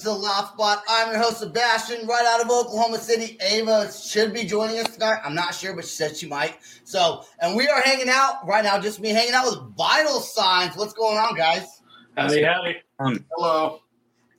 To 0.00 0.06
the 0.06 0.14
Loud 0.14 0.46
Spot. 0.48 0.82
I'm 0.88 1.12
your 1.12 1.20
host, 1.20 1.40
Sebastian, 1.40 2.06
right 2.06 2.24
out 2.26 2.40
of 2.40 2.50
Oklahoma 2.50 2.98
City. 2.98 3.36
Ava 3.42 3.92
should 3.92 4.32
be 4.32 4.44
joining 4.44 4.78
us 4.78 4.94
tonight. 4.94 5.20
I'm 5.22 5.34
not 5.34 5.54
sure, 5.54 5.74
but 5.74 5.84
she 5.84 5.90
said 5.90 6.16
she 6.16 6.26
might. 6.26 6.56
So, 6.84 7.24
and 7.40 7.54
we 7.54 7.68
are 7.68 7.80
hanging 7.82 8.08
out 8.08 8.46
right 8.46 8.64
now, 8.64 8.80
just 8.80 8.98
me 9.00 9.10
hanging 9.10 9.34
out 9.34 9.44
with 9.44 9.76
Vital 9.76 10.20
Signs. 10.20 10.74
What's 10.74 10.94
going 10.94 11.18
on, 11.18 11.36
guys? 11.36 11.82
Howdy, 12.16 12.42
howdy. 12.42 12.76
Hello. 13.36 13.80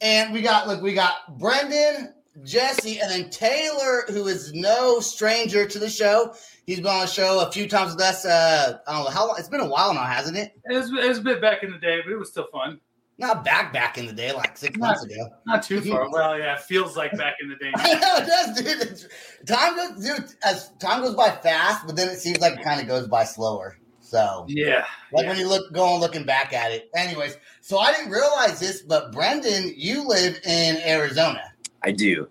And 0.02 0.34
we 0.34 0.42
got, 0.42 0.68
look, 0.68 0.82
we 0.82 0.96
got 0.96 1.38
Brendan, 1.38 2.16
Jesse, 2.44 3.00
and 3.00 3.12
then 3.12 3.30
Taylor, 3.30 4.06
who 4.08 4.26
is 4.28 4.52
no 4.54 5.00
stranger 5.00 5.68
to 5.68 5.78
the 5.78 5.90
show. 5.90 6.34
He's 6.66 6.78
been 6.78 6.88
on 6.88 7.02
the 7.02 7.06
show 7.06 7.46
a 7.48 7.52
few 7.52 7.68
times 7.70 7.94
with 7.94 8.02
us. 8.02 8.26
Uh, 8.26 8.80
I 8.88 8.94
don't 8.94 9.04
know 9.06 9.12
how 9.12 9.28
long. 9.28 9.36
It's 9.38 9.50
been 9.50 9.60
a 9.60 9.70
while 9.70 9.94
now, 9.94 10.06
hasn't 10.06 10.38
it? 10.38 10.54
It 10.66 10.74
was, 10.74 10.90
it 10.90 11.08
was 11.08 11.20
a 11.20 11.22
bit 11.22 11.40
back 11.40 11.62
in 11.62 11.72
the 11.72 11.78
day, 11.78 12.00
but 12.04 12.12
it 12.12 12.18
was 12.18 12.32
still 12.32 12.48
fun. 12.52 12.80
Not 13.22 13.46
back 13.46 13.72
back 13.72 14.00
in 14.00 14.08
the 14.08 14.14
day, 14.14 14.32
like 14.34 14.58
six 14.58 14.76
months 14.80 15.04
ago. 15.04 15.30
Not 15.46 15.62
too 15.62 15.80
far. 15.80 16.10
Well, 16.10 16.40
yeah, 16.40 16.56
it 16.56 16.62
feels 16.62 16.98
like 16.98 17.16
back 17.16 17.36
in 17.40 17.50
the 17.50 17.56
day. 17.56 17.72
I 17.76 17.94
know 17.94 18.16
it 18.18 18.26
does, 18.26 18.58
dude. 18.62 18.82
It's, 18.92 19.08
time 19.46 19.76
goes, 19.76 20.04
dude. 20.04 20.26
As 20.44 20.72
time 20.80 21.04
goes 21.04 21.14
by 21.14 21.30
fast, 21.30 21.86
but 21.86 21.96
then 21.96 22.10
it 22.10 22.18
seems 22.18 22.40
like 22.40 22.54
it 22.60 22.64
kind 22.64 22.82
of 22.82 22.88
goes 22.88 23.08
by 23.08 23.24
slower. 23.24 23.78
So, 24.00 24.46
Yeah. 24.50 24.86
like 25.14 25.28
when 25.28 25.38
you 25.38 25.48
look, 25.48 25.72
going 25.72 26.02
looking 26.02 26.26
back 26.26 26.52
at 26.52 26.72
it. 26.72 26.90
Anyways, 26.96 27.38
so 27.62 27.78
I 27.78 27.94
didn't 27.94 28.12
realize 28.12 28.60
this, 28.60 28.82
but 28.82 29.12
Brendan, 29.12 29.72
you 29.78 30.06
live 30.08 30.40
in 30.44 30.78
Arizona, 30.78 31.44
I 31.84 31.92
do. 31.92 32.28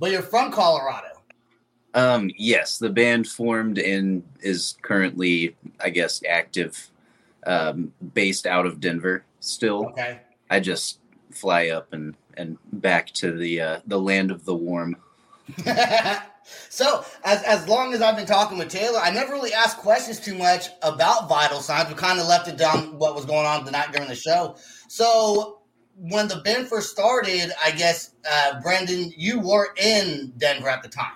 but 0.00 0.10
you're 0.10 0.20
from 0.20 0.50
Colorado. 0.50 1.06
Um, 1.94 2.28
yes, 2.36 2.78
the 2.78 2.90
band 2.90 3.28
formed 3.28 3.78
and 3.78 4.24
is 4.40 4.76
currently, 4.82 5.54
I 5.78 5.90
guess, 5.90 6.20
active, 6.28 6.90
um, 7.46 7.92
based 8.14 8.46
out 8.48 8.66
of 8.66 8.80
Denver. 8.80 9.24
Still, 9.40 9.86
Okay. 9.90 10.20
I 10.50 10.60
just 10.60 11.00
fly 11.30 11.68
up 11.68 11.92
and 11.92 12.14
and 12.36 12.58
back 12.72 13.08
to 13.14 13.32
the 13.32 13.60
uh, 13.60 13.80
the 13.86 14.00
land 14.00 14.30
of 14.30 14.44
the 14.44 14.54
warm. 14.54 14.96
so 16.68 17.04
as 17.24 17.42
as 17.42 17.68
long 17.68 17.94
as 17.94 18.02
I've 18.02 18.16
been 18.16 18.26
talking 18.26 18.58
with 18.58 18.68
Taylor, 18.68 18.98
I 19.02 19.10
never 19.10 19.32
really 19.32 19.52
asked 19.52 19.78
questions 19.78 20.20
too 20.20 20.34
much 20.34 20.68
about 20.82 21.28
vital 21.28 21.60
signs. 21.60 21.88
We 21.88 21.94
kind 21.94 22.18
of 22.20 22.26
left 22.26 22.48
it 22.48 22.56
down 22.56 22.98
what 22.98 23.14
was 23.14 23.24
going 23.24 23.46
on 23.46 23.64
the 23.64 23.70
night 23.70 23.92
during 23.92 24.08
the 24.08 24.14
show. 24.14 24.56
So 24.88 25.60
when 25.96 26.28
the 26.28 26.36
band 26.36 26.68
first 26.68 26.90
started, 26.90 27.52
I 27.64 27.70
guess 27.70 28.14
uh, 28.30 28.60
Brendan, 28.60 29.12
you 29.16 29.40
were 29.40 29.68
in 29.80 30.32
Denver 30.38 30.68
at 30.68 30.82
the 30.82 30.88
time. 30.88 31.12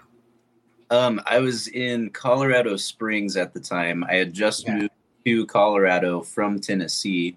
Um, 0.91 1.21
I 1.27 1.39
was 1.41 1.69
in 1.69 2.11
Colorado 2.11 2.77
Springs 2.77 3.37
at 3.37 3.53
the 3.53 3.61
time. 3.61 4.05
I 4.05 4.15
had 4.15 4.33
just 4.33 4.67
Yeah. 4.67 4.77
moved 4.77 4.91
to 5.27 5.47
Colorado 5.47 6.23
from 6.23 6.61
Tennessee. 6.61 7.37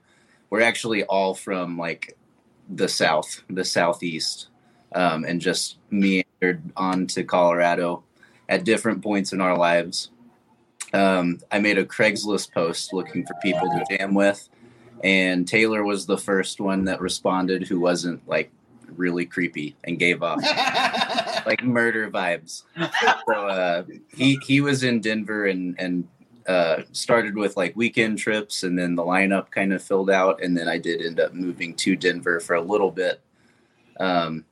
We're 0.52 0.62
actually 0.62 1.04
all 1.06 1.34
from 1.34 1.78
like 1.78 2.16
the 2.70 2.88
south, 2.88 3.42
the 3.50 3.66
southeast, 3.66 4.50
um, 4.94 5.24
and 5.24 5.42
just 5.42 5.78
meandered 5.90 6.62
on 6.78 7.08
to 7.08 7.24
Colorado 7.24 8.04
at 8.50 8.66
different 8.66 9.02
points 9.02 9.34
in 9.34 9.42
our 9.42 9.58
lives. 9.58 10.12
Um, 10.94 11.40
I 11.52 11.60
made 11.60 11.78
a 11.78 11.86
Craigslist 11.86 12.54
post 12.54 12.94
looking 12.94 13.26
for 13.26 13.34
people 13.42 13.70
to 13.70 13.98
jam 13.98 14.14
with, 14.14 14.50
and 15.04 15.48
Taylor 15.48 15.84
was 15.84 16.06
the 16.06 16.18
first 16.18 16.60
one 16.60 16.84
that 16.86 17.00
responded, 17.00 17.68
who 17.68 17.80
wasn't 17.80 18.28
like 18.28 18.52
really 18.98 19.26
creepy 19.26 19.76
and 19.86 19.98
gave 19.98 20.22
off 20.22 20.44
like 21.46 21.64
murder 21.64 22.12
vibes. 22.12 22.64
So 23.26 23.48
uh, 23.48 23.84
he 24.14 24.38
he 24.46 24.60
was 24.60 24.84
in 24.84 25.00
Denver 25.00 25.46
and 25.46 25.76
and 25.80 26.08
uh, 26.48 26.82
started 26.92 27.36
with 27.36 27.58
like 27.58 27.76
weekend 27.76 28.18
trips, 28.18 28.64
and 28.64 28.78
then 28.78 28.96
the 28.96 29.04
lineup 29.04 29.52
kind 29.52 29.74
of 29.74 29.84
filled 29.84 30.10
out, 30.10 30.42
and 30.44 30.58
then 30.58 30.68
I 30.68 30.78
did 30.78 31.02
end 31.02 31.20
up 31.20 31.34
moving 31.34 31.74
to 31.76 31.96
Denver 31.96 32.40
for 32.40 32.56
a 32.56 32.62
little 32.62 32.92
bit, 32.92 33.22
um, 34.00 34.46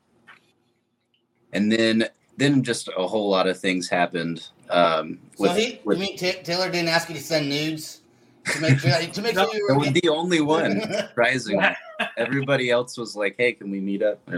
and 1.53 1.71
then 1.71 2.09
then 2.37 2.63
just 2.63 2.89
a 2.97 3.07
whole 3.07 3.29
lot 3.29 3.47
of 3.47 3.59
things 3.59 3.89
happened. 3.89 4.47
Um, 4.69 5.19
So 5.35 5.49
he, 5.53 5.81
with 5.83 5.97
you 5.97 6.05
mean 6.05 6.17
Ta 6.17 6.31
Taylor 6.43 6.69
didn't 6.69 6.89
ask 6.89 7.09
you 7.09 7.15
to 7.15 7.21
send 7.21 7.49
nudes 7.49 8.01
to 8.45 8.61
make 8.61 8.79
sure 8.79 8.91
to 8.91 9.21
make 9.21 9.33
sure 9.33 9.49
you 9.53 9.67
I 9.69 9.73
were 9.73 9.79
was 9.79 9.91
the 9.91 10.09
only 10.09 10.41
one, 10.41 10.81
surprisingly. 11.09 11.75
Everybody 12.17 12.69
else 12.69 12.97
was 12.97 13.15
like, 13.15 13.35
"Hey, 13.37 13.53
can 13.53 13.69
we 13.71 13.79
meet 13.79 14.01
up?" 14.01 14.19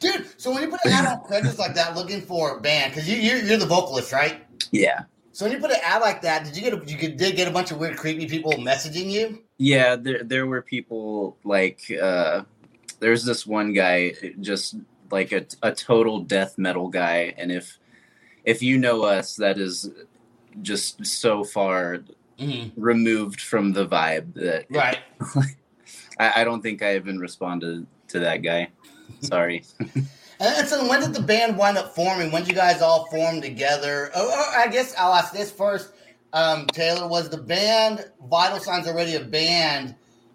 Dude, 0.00 0.26
so 0.36 0.52
when 0.52 0.62
you 0.62 0.68
put 0.68 0.80
an 0.84 0.92
ad 0.92 1.06
on 1.06 1.20
Craigslist 1.24 1.58
like 1.58 1.74
that 1.74 1.96
looking 1.96 2.22
for 2.22 2.56
a 2.56 2.60
band, 2.60 2.92
because 2.92 3.08
you, 3.08 3.16
you're, 3.16 3.38
you're 3.38 3.58
the 3.58 3.66
vocalist, 3.66 4.12
right? 4.12 4.42
yeah, 4.70 5.04
So 5.32 5.44
when 5.44 5.52
you 5.52 5.60
put 5.60 5.70
an 5.70 5.78
ad 5.84 6.00
like 6.00 6.22
that, 6.22 6.44
did 6.44 6.56
you 6.56 6.62
get 6.62 6.72
a, 6.74 6.90
you 6.90 7.14
did 7.16 7.36
get 7.36 7.48
a 7.48 7.50
bunch 7.50 7.70
of 7.70 7.78
weird, 7.78 7.96
creepy 7.96 8.26
people 8.26 8.52
messaging 8.52 9.10
you? 9.10 9.42
yeah. 9.58 9.96
There, 9.96 10.22
there 10.24 10.46
were 10.46 10.62
people 10.62 11.36
like, 11.44 11.80
uh, 12.00 12.42
there's 13.00 13.24
this 13.24 13.46
one 13.46 13.72
guy, 13.72 14.14
just 14.40 14.76
like 15.10 15.32
a, 15.32 15.46
a 15.62 15.72
total 15.72 16.20
death 16.20 16.58
metal 16.58 16.88
guy, 16.88 17.34
and 17.38 17.52
if 17.52 17.78
if 18.44 18.62
you 18.62 18.78
know 18.78 19.02
us, 19.04 19.36
that 19.36 19.58
is 19.58 19.90
just 20.62 21.04
so 21.06 21.44
far 21.44 21.98
Mm-hmm. 22.38 22.80
removed 22.80 23.40
from 23.40 23.72
the 23.72 23.84
vibe 23.84 24.32
that 24.34 24.66
Right. 24.70 24.98
I, 26.20 26.42
I 26.42 26.44
don't 26.44 26.62
think 26.62 26.82
I 26.82 26.94
even 26.94 27.18
responded 27.18 27.84
to 28.08 28.20
that 28.20 28.42
guy. 28.42 28.68
Sorry. 29.20 29.64
And, 30.40 30.68
so 30.68 30.88
when 30.88 31.00
did 31.00 31.14
the 31.14 31.22
band 31.22 31.56
wind 31.56 31.78
up 31.78 31.94
forming? 31.94 32.30
When 32.30 32.42
did 32.42 32.50
you 32.50 32.54
guys 32.54 32.80
all 32.80 33.06
form 33.06 33.40
together? 33.40 34.10
Or, 34.16 34.22
or 34.22 34.46
I 34.56 34.68
guess 34.70 34.94
I'll 34.96 35.14
ask 35.14 35.32
this 35.32 35.50
first. 35.50 35.92
Um, 36.32 36.66
Taylor, 36.66 37.08
was 37.08 37.30
the 37.30 37.38
band 37.38 38.04
Vital 38.28 38.60
Signs 38.60 38.86
already 38.86 39.14
a 39.14 39.24
band 39.24 39.94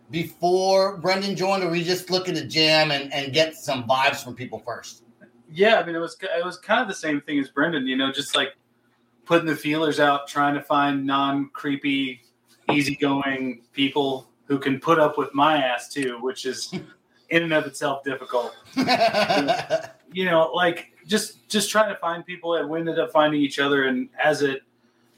before 0.10 0.98
Brendan 0.98 1.36
joined, 1.36 1.64
or 1.64 1.70
were 1.70 1.76
you 1.76 1.84
just 1.84 2.10
looking 2.10 2.36
to 2.36 2.46
jam 2.46 2.92
and, 2.92 3.14
and 3.14 3.32
get 3.32 3.56
some 3.56 3.84
vibes 3.86 4.24
from 4.24 4.36
people 4.36 4.60
first? 4.60 5.04
Yeah, 5.52 5.80
I 5.80 5.86
mean, 5.86 5.96
it 5.96 6.00
was 6.00 6.18
it 6.22 6.44
was 6.44 6.58
kind 6.58 6.82
of 6.82 6.88
the 6.88 6.96
same 6.96 7.22
thing 7.22 7.40
as 7.40 7.50
Brendan. 7.50 7.86
You 7.86 7.96
know, 7.96 8.12
just 8.12 8.36
like 8.36 8.56
putting 9.26 9.46
the 9.46 9.56
feelers 9.56 10.00
out, 10.00 10.28
trying 10.28 10.56
to 10.56 10.62
find 10.62 11.06
non 11.06 11.50
creepy, 11.50 12.22
easygoing 12.72 13.62
people 13.72 14.28
who 14.46 14.58
can 14.58 14.80
put 14.80 15.00
up 15.00 15.18
with 15.18 15.34
my 15.34 15.58
ass 15.58 15.90
too, 15.90 16.18
which 16.22 16.46
is 16.46 16.74
in 17.34 17.42
and 17.42 17.54
of 17.54 17.66
itself 17.66 18.04
difficult. 18.04 18.56
you 18.76 20.26
know, 20.26 20.52
like 20.54 20.92
just 21.08 21.50
just 21.50 21.72
trying 21.72 21.90
to 21.90 22.00
find 22.00 22.24
people, 22.24 22.56
and 22.56 22.70
we 22.70 22.80
ended 22.80 23.00
up 23.00 23.12
finding 23.12 23.42
each 23.42 23.58
other. 23.58 23.86
And 23.86 24.08
as 24.24 24.44
it 24.44 24.62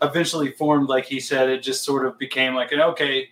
eventually 0.02 0.52
formed, 0.54 0.88
like 0.88 1.06
he 1.06 1.20
said, 1.20 1.50
it 1.50 1.62
just 1.62 1.84
sort 1.84 2.06
of 2.06 2.18
became 2.18 2.56
like 2.56 2.72
an 2.72 2.80
okay, 2.80 3.30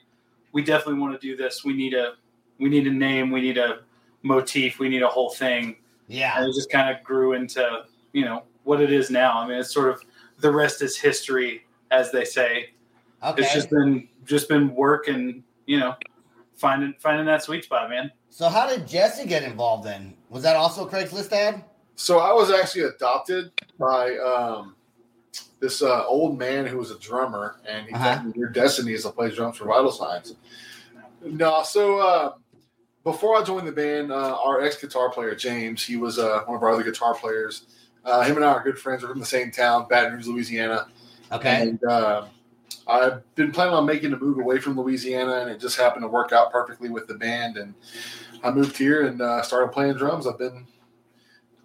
we 0.51 0.63
definitely 0.63 0.99
want 0.99 1.19
to 1.19 1.25
do 1.25 1.37
this. 1.37 1.63
We 1.63 1.73
need 1.73 1.93
a 1.93 2.15
we 2.59 2.69
need 2.69 2.85
a 2.85 2.91
name, 2.91 3.31
we 3.31 3.39
need 3.39 3.57
a 3.57 3.79
motif, 4.21 4.79
we 4.79 4.89
need 4.89 5.01
a 5.01 5.07
whole 5.07 5.29
thing. 5.29 5.77
Yeah, 6.09 6.37
and 6.37 6.49
it 6.49 6.53
just 6.53 6.69
kind 6.69 6.93
of 6.93 7.01
grew 7.05 7.33
into 7.33 7.85
you 8.11 8.25
know 8.25 8.43
what 8.65 8.81
it 8.81 8.91
is 8.91 9.09
now. 9.09 9.39
I 9.39 9.47
mean, 9.47 9.59
it's 9.59 9.73
sort 9.73 9.89
of 9.89 10.03
the 10.39 10.51
rest 10.51 10.81
is 10.81 10.97
history, 10.97 11.65
as 11.89 12.11
they 12.11 12.25
say. 12.25 12.71
Okay. 13.23 13.43
It's 13.43 13.53
just 13.53 13.69
been 13.69 14.09
just 14.25 14.49
been 14.49 14.75
work 14.75 15.07
and 15.07 15.41
you 15.67 15.79
know 15.79 15.95
finding 16.57 16.93
finding 16.99 17.25
that 17.27 17.43
sweet 17.43 17.63
spot, 17.63 17.89
man. 17.89 18.11
So 18.33 18.49
how 18.49 18.67
did 18.67 18.87
Jesse 18.87 19.27
get 19.27 19.43
involved 19.43 19.85
then? 19.85 20.15
Was 20.31 20.41
that 20.41 20.55
also 20.55 20.87
a 20.87 20.89
Craigslist 20.89 21.31
ad? 21.33 21.63
So 21.95 22.17
I 22.17 22.33
was 22.33 22.49
actually 22.49 22.85
adopted 22.85 23.51
by 23.77 24.17
um, 24.17 24.75
this 25.59 25.83
uh, 25.83 26.03
old 26.07 26.39
man 26.39 26.65
who 26.65 26.79
was 26.79 26.89
a 26.89 26.97
drummer, 26.97 27.57
and 27.69 27.85
he 27.85 27.93
Uh-huh. 27.93 28.15
told 28.15 28.25
me 28.25 28.33
your 28.35 28.49
destiny 28.49 28.93
is 28.93 29.03
to 29.03 29.11
play 29.11 29.29
drums 29.29 29.57
for 29.57 29.65
Vital 29.65 29.91
Signs. 29.91 30.33
No, 31.21 31.61
so 31.61 31.99
uh, 31.99 32.33
before 33.03 33.37
I 33.39 33.43
joined 33.43 33.67
the 33.67 33.71
band, 33.71 34.11
uh, 34.11 34.35
our 34.43 34.63
ex 34.63 34.77
guitar 34.77 35.11
player 35.11 35.35
James, 35.35 35.83
he 35.85 35.95
was 35.95 36.17
uh, 36.17 36.41
one 36.47 36.57
of 36.57 36.63
our 36.63 36.71
other 36.71 36.81
guitar 36.83 37.13
players. 37.13 37.67
Uh, 38.03 38.23
him 38.23 38.35
and 38.37 38.43
I 38.43 38.53
are 38.53 38.63
good 38.63 38.79
friends. 38.79 39.03
We're 39.03 39.09
from 39.09 39.19
the 39.19 39.27
same 39.27 39.51
town, 39.51 39.85
Baton 39.87 40.13
Rouge, 40.13 40.25
Louisiana. 40.25 40.87
Okay. 41.31 41.61
And 41.61 41.83
uh, 41.83 42.25
I've 42.87 43.35
been 43.35 43.51
planning 43.51 43.73
on 43.73 43.85
making 43.85 44.13
a 44.13 44.17
move 44.17 44.39
away 44.39 44.59
from 44.59 44.77
Louisiana, 44.77 45.41
and 45.41 45.49
it 45.49 45.59
just 45.59 45.77
happened 45.77 46.03
to 46.03 46.07
work 46.07 46.31
out 46.31 46.51
perfectly 46.51 46.89
with 46.89 47.07
the 47.07 47.13
band. 47.13 47.57
And 47.57 47.73
I 48.43 48.51
moved 48.51 48.77
here 48.77 49.05
and 49.07 49.21
uh, 49.21 49.41
started 49.41 49.71
playing 49.71 49.95
drums. 49.95 50.27
I've 50.27 50.37
been, 50.37 50.67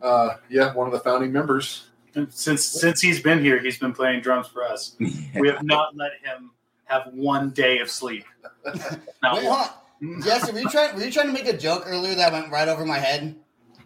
uh, 0.01 0.37
yeah, 0.49 0.73
one 0.75 0.87
of 0.87 0.93
the 0.93 1.01
founding 1.01 1.33
members. 1.33 1.89
And 2.15 2.33
since 2.33 2.65
since 2.65 3.01
he's 3.01 3.21
been 3.21 3.41
here, 3.41 3.59
he's 3.61 3.79
been 3.79 3.93
playing 3.93 4.23
drums 4.23 4.47
for 4.49 4.65
us. 4.65 4.97
We 5.35 5.49
have 5.49 5.63
not 5.63 5.95
let 5.97 6.13
him 6.23 6.53
have 6.85 7.13
one 7.13 7.51
day 7.51 7.79
of 7.79 7.91
sleep. 7.91 8.25
Not 9.23 9.37
Wait, 9.37 9.45
one. 9.45 10.23
Jesse, 10.23 10.53
were 10.53 10.61
you 10.61 10.69
trying? 10.69 10.95
Were 10.97 11.03
you 11.03 11.13
trying 11.13 11.27
to 11.27 11.33
make 11.33 11.47
a 11.47 11.57
joke 11.57 11.85
earlier 11.87 12.15
that 12.15 12.33
went 12.33 12.51
right 12.51 12.67
over 12.67 12.85
my 12.85 12.99
head? 12.99 13.37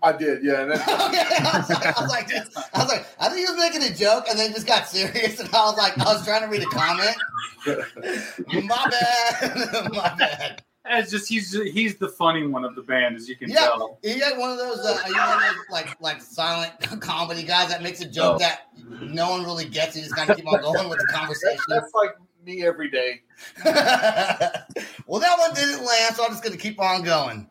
I 0.03 0.13
did, 0.13 0.43
yeah. 0.45 0.63
And 0.63 0.73
okay, 0.73 0.83
then, 0.89 1.47
I 1.47 1.59
was 1.59 1.71
like, 1.71 1.87
I 1.87 2.01
was 2.03 2.11
like, 2.11 2.29
this- 2.29 2.57
I 2.75 2.79
was 2.81 2.89
like, 2.89 3.07
I 3.21 3.29
think 3.29 3.47
he 3.47 3.53
was 3.53 3.57
making 3.57 3.83
a 3.83 3.95
joke, 3.95 4.27
and 4.29 4.39
then 4.39 4.53
just 4.53 4.67
got 4.67 4.87
serious, 4.89 5.39
and 5.41 5.49
I 5.55 5.65
was 5.65 5.77
like, 5.77 5.97
I 5.99 6.05
was 6.13 6.25
trying 6.25 6.43
to 6.43 6.49
read 6.49 6.63
a 6.63 6.67
comment. 6.67 7.17
My 8.67 8.89
bad, 8.91 9.93
my 9.93 10.15
bad. 10.19 10.65
It's 10.85 11.13
just 11.13 11.29
he's 11.29 11.53
he's 11.73 11.97
the 11.97 12.09
funny 12.09 12.45
one 12.45 12.65
of 12.65 12.75
the 12.75 12.83
band, 12.83 13.15
as 13.15 13.29
you 13.29 13.37
can 13.37 13.49
Yeah, 13.49 13.69
tell. 13.69 14.01
you 14.03 14.19
got 14.19 14.37
one 14.37 14.51
of 14.51 14.59
those, 14.59 14.81
uh, 14.81 14.99
you 15.07 15.15
know, 15.15 15.39
those, 15.41 15.55
like 15.71 16.01
like 16.01 16.21
silent 16.21 16.73
comedy 17.01 17.45
guys 17.45 17.69
that 17.69 17.81
makes 17.85 18.01
a 18.01 18.05
joke 18.09 18.35
Oh. 18.35 18.39
that 18.39 18.63
no 19.01 19.31
one 19.31 19.45
really 19.45 19.65
gets. 19.67 19.95
You 19.97 20.03
just 20.03 20.17
kind 20.17 20.29
of 20.29 20.37
keep 20.37 20.47
on 20.53 20.61
going 20.61 20.89
with 20.89 20.99
the 20.99 21.07
conversation. 21.13 21.63
that's 21.69 21.93
like 21.95 22.11
me 22.45 22.65
every 22.67 22.91
day. 22.91 23.23
well, 23.65 25.21
that 25.21 25.39
one 25.39 25.55
didn't 25.55 25.85
land, 25.85 26.17
so 26.17 26.25
I'm 26.25 26.31
just 26.31 26.43
going 26.43 26.53
to 26.57 26.59
keep 26.59 26.81
on 26.81 27.03
going. 27.05 27.49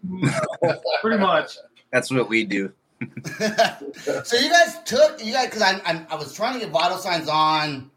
Pretty 1.02 1.18
much. 1.18 1.58
That's 1.92 2.12
what 2.12 2.30
we 2.30 2.46
do. 2.46 2.72
so 4.24 4.38
you 4.38 4.50
guys 4.50 4.78
took 4.86 5.24
you 5.24 5.34
guys 5.34 5.46
because 5.48 5.62
I, 5.64 5.82
I 5.86 6.06
I 6.12 6.16
was 6.16 6.34
trying 6.34 6.54
to 6.54 6.60
get 6.60 6.70
vital 6.70 6.98
signs 6.98 7.28
on 7.28 7.90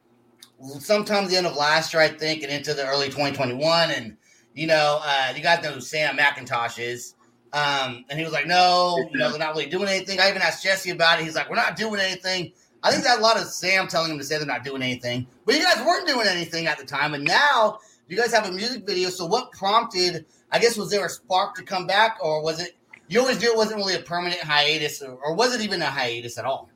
sometime 0.78 1.28
the 1.28 1.36
end 1.36 1.46
of 1.46 1.56
last 1.56 1.92
year, 1.92 2.02
I 2.02 2.08
think, 2.08 2.42
and 2.42 2.50
into 2.50 2.74
the 2.74 2.86
early 2.86 3.06
2021. 3.06 3.90
And 3.90 4.16
you 4.54 4.66
know, 4.66 5.00
uh, 5.02 5.32
you 5.36 5.42
guys 5.42 5.62
know 5.62 5.72
who 5.72 5.80
Sam 5.80 6.16
McIntosh 6.16 6.78
is. 6.78 7.14
Um, 7.52 8.04
and 8.08 8.18
he 8.18 8.24
was 8.24 8.32
like, 8.32 8.46
no, 8.46 8.96
you 9.12 9.18
know, 9.18 9.30
they're 9.30 9.38
not 9.38 9.54
really 9.54 9.66
doing 9.66 9.88
anything. 9.88 10.18
I 10.18 10.28
even 10.28 10.42
asked 10.42 10.64
Jesse 10.64 10.90
about 10.90 11.20
it. 11.20 11.24
He's 11.24 11.36
like, 11.36 11.48
we're 11.48 11.56
not 11.56 11.76
doing 11.76 12.00
anything. 12.00 12.52
I 12.82 12.90
think 12.90 13.04
that 13.04 13.18
a 13.18 13.22
lot 13.22 13.36
of 13.36 13.46
Sam 13.46 13.86
telling 13.86 14.10
him 14.10 14.18
to 14.18 14.24
say 14.24 14.38
they're 14.38 14.46
not 14.46 14.64
doing 14.64 14.82
anything. 14.82 15.26
But 15.46 15.54
you 15.54 15.62
guys 15.62 15.84
weren't 15.86 16.06
doing 16.06 16.26
anything 16.26 16.66
at 16.66 16.78
the 16.78 16.84
time. 16.84 17.14
And 17.14 17.24
now 17.24 17.78
you 18.08 18.16
guys 18.16 18.32
have 18.34 18.46
a 18.46 18.52
music 18.52 18.84
video. 18.84 19.08
So 19.08 19.24
what 19.24 19.52
prompted, 19.52 20.26
I 20.50 20.58
guess, 20.58 20.76
was 20.76 20.90
there 20.90 21.06
a 21.06 21.08
spark 21.08 21.54
to 21.56 21.62
come 21.62 21.86
back? 21.86 22.18
Or 22.20 22.42
was 22.42 22.60
it, 22.60 22.76
you 23.08 23.20
always 23.20 23.40
knew 23.40 23.52
it 23.52 23.56
wasn't 23.56 23.76
really 23.76 23.96
a 23.96 24.00
permanent 24.00 24.40
hiatus? 24.40 25.02
Or, 25.02 25.12
or 25.12 25.34
was 25.34 25.54
it 25.54 25.60
even 25.60 25.82
a 25.82 25.86
hiatus 25.86 26.38
at 26.38 26.44
all? 26.44 26.70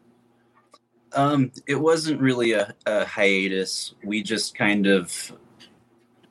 Um, 1.12 1.52
it 1.66 1.76
wasn't 1.76 2.20
really 2.20 2.52
a, 2.52 2.74
a 2.86 3.05
hiatus. 3.05 3.94
We 4.05 4.22
just 4.22 4.55
kind 4.55 4.86
of 4.86 5.32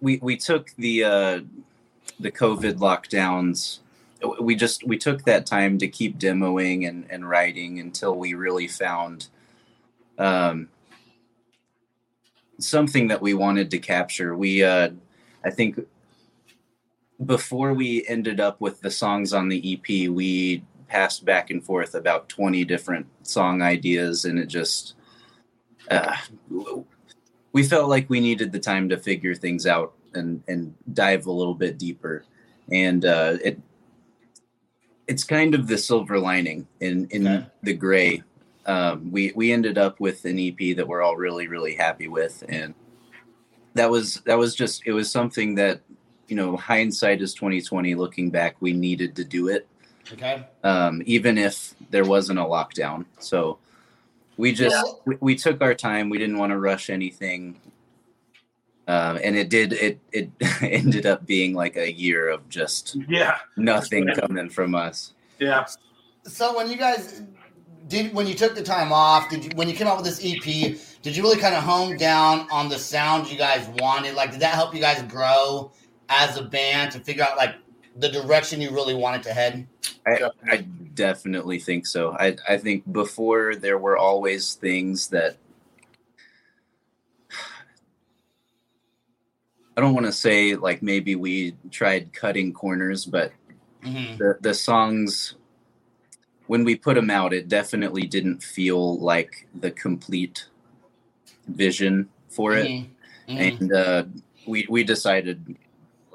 we 0.01 0.19
we 0.22 0.38
took 0.38 0.72
the 0.77 1.03
uh, 1.03 1.39
the 2.19 2.31
COVID 2.31 2.75
lockdowns. 2.75 3.79
We 4.39 4.55
just 4.55 4.86
we 4.86 4.98
took 4.98 5.24
that 5.24 5.45
time 5.45 5.77
to 5.79 5.88
keep 5.88 6.19
demoing 6.19 6.88
and, 6.88 7.05
and 7.10 7.27
writing 7.27 7.79
until 7.79 8.15
we 8.15 8.33
really 8.33 8.67
found 8.67 9.27
um, 10.17 10.69
something 12.60 13.07
that 13.07 13.22
we 13.22 13.33
wanted 13.33 13.72
to 13.72 13.79
capture. 13.79 14.36
We 14.36 14.63
uh, 14.63 14.89
I 15.43 15.50
think 15.50 15.79
before 17.25 17.74
we 17.74 18.05
ended 18.07 18.39
up 18.39 18.62
with 18.62 18.81
the 18.81 18.91
songs 18.91 19.33
on 19.33 19.50
the 19.50 19.74
EP, 19.74 20.09
we 20.09 20.63
passed 20.88 21.25
back 21.25 21.50
and 21.50 21.63
forth 21.63 21.95
about 21.95 22.29
20 22.29 22.63
different 22.63 23.05
song 23.24 23.62
ideas 23.62 24.25
and 24.25 24.39
it 24.39 24.45
just 24.45 24.95
uh, 25.91 26.15
we 27.51 27.63
felt 27.63 27.89
like 27.89 28.09
we 28.09 28.19
needed 28.19 28.51
the 28.51 28.59
time 28.59 28.88
to 28.89 28.97
figure 28.97 29.36
things 29.36 29.67
out 29.67 29.93
and 30.13 30.41
and 30.47 30.74
dive 30.93 31.25
a 31.25 31.31
little 31.31 31.53
bit 31.53 31.77
deeper 31.77 32.24
and 32.71 33.03
uh, 33.03 33.38
it 33.43 33.59
it's 35.07 35.24
kind 35.24 35.53
of 35.55 35.67
the 35.67 35.77
silver 35.77 36.19
lining 36.19 36.67
in 36.79 37.07
in 37.12 37.27
Okay. 37.27 37.45
the 37.63 37.74
gray 37.74 38.24
um, 38.65 39.12
we 39.12 39.33
we 39.36 39.51
ended 39.51 39.77
up 39.77 40.00
with 40.00 40.24
an 40.25 40.39
ep 40.39 40.77
that 40.77 40.88
we're 40.88 41.01
all 41.01 41.17
really 41.17 41.47
really 41.47 41.75
happy 41.75 42.07
with 42.07 42.43
and 42.47 42.74
that 43.74 43.89
was 43.89 44.21
that 44.25 44.38
was 44.38 44.55
just 44.55 44.83
it 44.86 44.93
was 44.93 45.12
something 45.12 45.55
that 45.55 45.81
you 46.27 46.36
know 46.36 46.57
hindsight 46.57 47.22
is 47.22 47.34
2020 47.34 47.96
looking 47.96 48.29
back 48.29 48.55
we 48.60 48.74
needed 48.74 49.15
to 49.15 49.24
do 49.24 49.48
it 49.48 49.67
Okay. 50.13 50.46
um, 50.63 51.01
even 51.05 51.38
if 51.38 51.74
there 51.89 52.05
wasn't 52.05 52.39
a 52.39 52.43
lockdown. 52.43 53.03
So 53.19 53.57
we 54.38 54.53
just 54.53 54.74
Yeah. 54.74 54.93
we, 55.05 55.17
we 55.19 55.36
took 55.36 55.62
our 55.62 55.74
time. 55.74 56.10
We 56.10 56.17
didn't 56.17 56.38
want 56.38 56.51
to 56.51 56.57
rush 56.60 56.89
anything, 56.89 57.60
um, 58.88 59.19
and 59.22 59.36
it 59.36 59.50
did. 59.50 59.74
It 59.74 60.00
it 60.13 60.29
ended 60.62 61.05
up 61.05 61.25
being 61.25 61.53
like 61.53 61.75
a 61.75 61.91
year 61.91 62.29
of 62.29 62.48
just 62.48 62.96
Yeah. 63.10 63.38
nothing 63.57 64.07
coming 64.15 64.50
from 64.50 64.75
us. 64.75 65.12
Yeah. 65.39 65.65
So 66.24 66.55
when 66.55 66.69
you 66.69 66.77
guys 66.77 67.24
did, 67.89 68.13
when 68.13 68.27
you 68.27 68.34
took 68.34 68.55
the 68.55 68.63
time 68.63 68.93
off, 68.93 69.29
did 69.29 69.43
you, 69.43 69.51
when 69.55 69.67
you 69.67 69.75
came 69.75 69.88
out 69.88 69.98
with 69.98 70.05
this 70.05 70.22
EP, 70.24 70.77
did 71.01 71.17
you 71.17 71.24
really 71.24 71.38
kind 71.39 71.53
of 71.55 71.63
hone 71.63 71.98
down 71.98 72.48
on 72.50 72.69
the 72.69 72.79
sound 72.79 73.29
you 73.29 73.38
guys 73.38 73.67
wanted? 73.79 74.15
Like, 74.15 74.31
did 74.31 74.39
that 74.39 74.53
help 74.55 74.74
you 74.74 74.79
guys 74.79 75.01
grow 75.03 75.72
as 76.09 76.37
a 76.37 76.43
band 76.43 76.91
to 76.93 76.99
figure 76.99 77.23
out 77.23 77.37
like 77.37 77.55
the 77.95 78.09
direction 78.09 78.61
you 78.61 78.71
really 78.71 78.93
wanted 78.93 79.23
to 79.23 79.33
head? 79.33 79.67
I, 80.05 80.29
I 80.47 80.57
definitely 80.95 81.59
think 81.59 81.85
so. 81.85 82.13
I, 82.13 82.37
I 82.47 82.57
think 82.57 82.91
before 82.91 83.55
there 83.55 83.77
were 83.77 83.97
always 83.97 84.53
things 84.53 85.07
that 85.09 85.37
I 89.75 89.81
don't 89.81 89.93
want 89.93 90.05
to 90.07 90.11
say 90.11 90.55
like 90.55 90.81
maybe 90.81 91.15
we 91.15 91.55
tried 91.71 92.13
cutting 92.13 92.53
corners, 92.53 93.05
but 93.05 93.31
Mhm. 93.83 94.17
the, 94.17 94.37
the 94.41 94.53
songs 94.53 95.35
when 96.47 96.63
we 96.63 96.75
put 96.75 96.95
them 96.95 97.09
out, 97.09 97.33
it 97.33 97.47
definitely 97.47 98.07
didn't 98.07 98.41
feel 98.41 98.97
like 98.99 99.47
the 99.53 99.69
complete 99.69 100.45
vision 101.47 102.09
for 102.29 102.55
it. 102.55 102.71
Mhm. 102.71 102.87
Mhm. 103.27 103.59
And 103.59 103.73
uh, 103.73 104.03
we 104.45 104.65
we 104.69 104.83
decided 104.83 105.57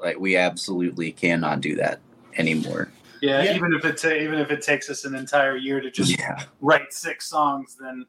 like 0.03 0.19
we 0.19 0.35
absolutely 0.35 1.11
cannot 1.11 1.61
do 1.61 1.75
that 1.75 1.99
anymore. 2.37 2.91
Yeah, 3.21 3.41
Yeah. 3.41 3.55
even 3.55 3.73
if 3.73 3.85
it 3.85 3.97
ta- 3.97 4.09
even 4.09 4.37
if 4.39 4.51
it 4.51 4.61
takes 4.61 4.89
us 4.89 5.05
an 5.05 5.15
entire 5.15 5.55
year 5.55 5.79
to 5.79 5.89
just 5.89 6.17
Yeah. 6.19 6.43
write 6.61 6.93
six 6.93 7.25
songs, 7.27 7.77
then 7.79 8.05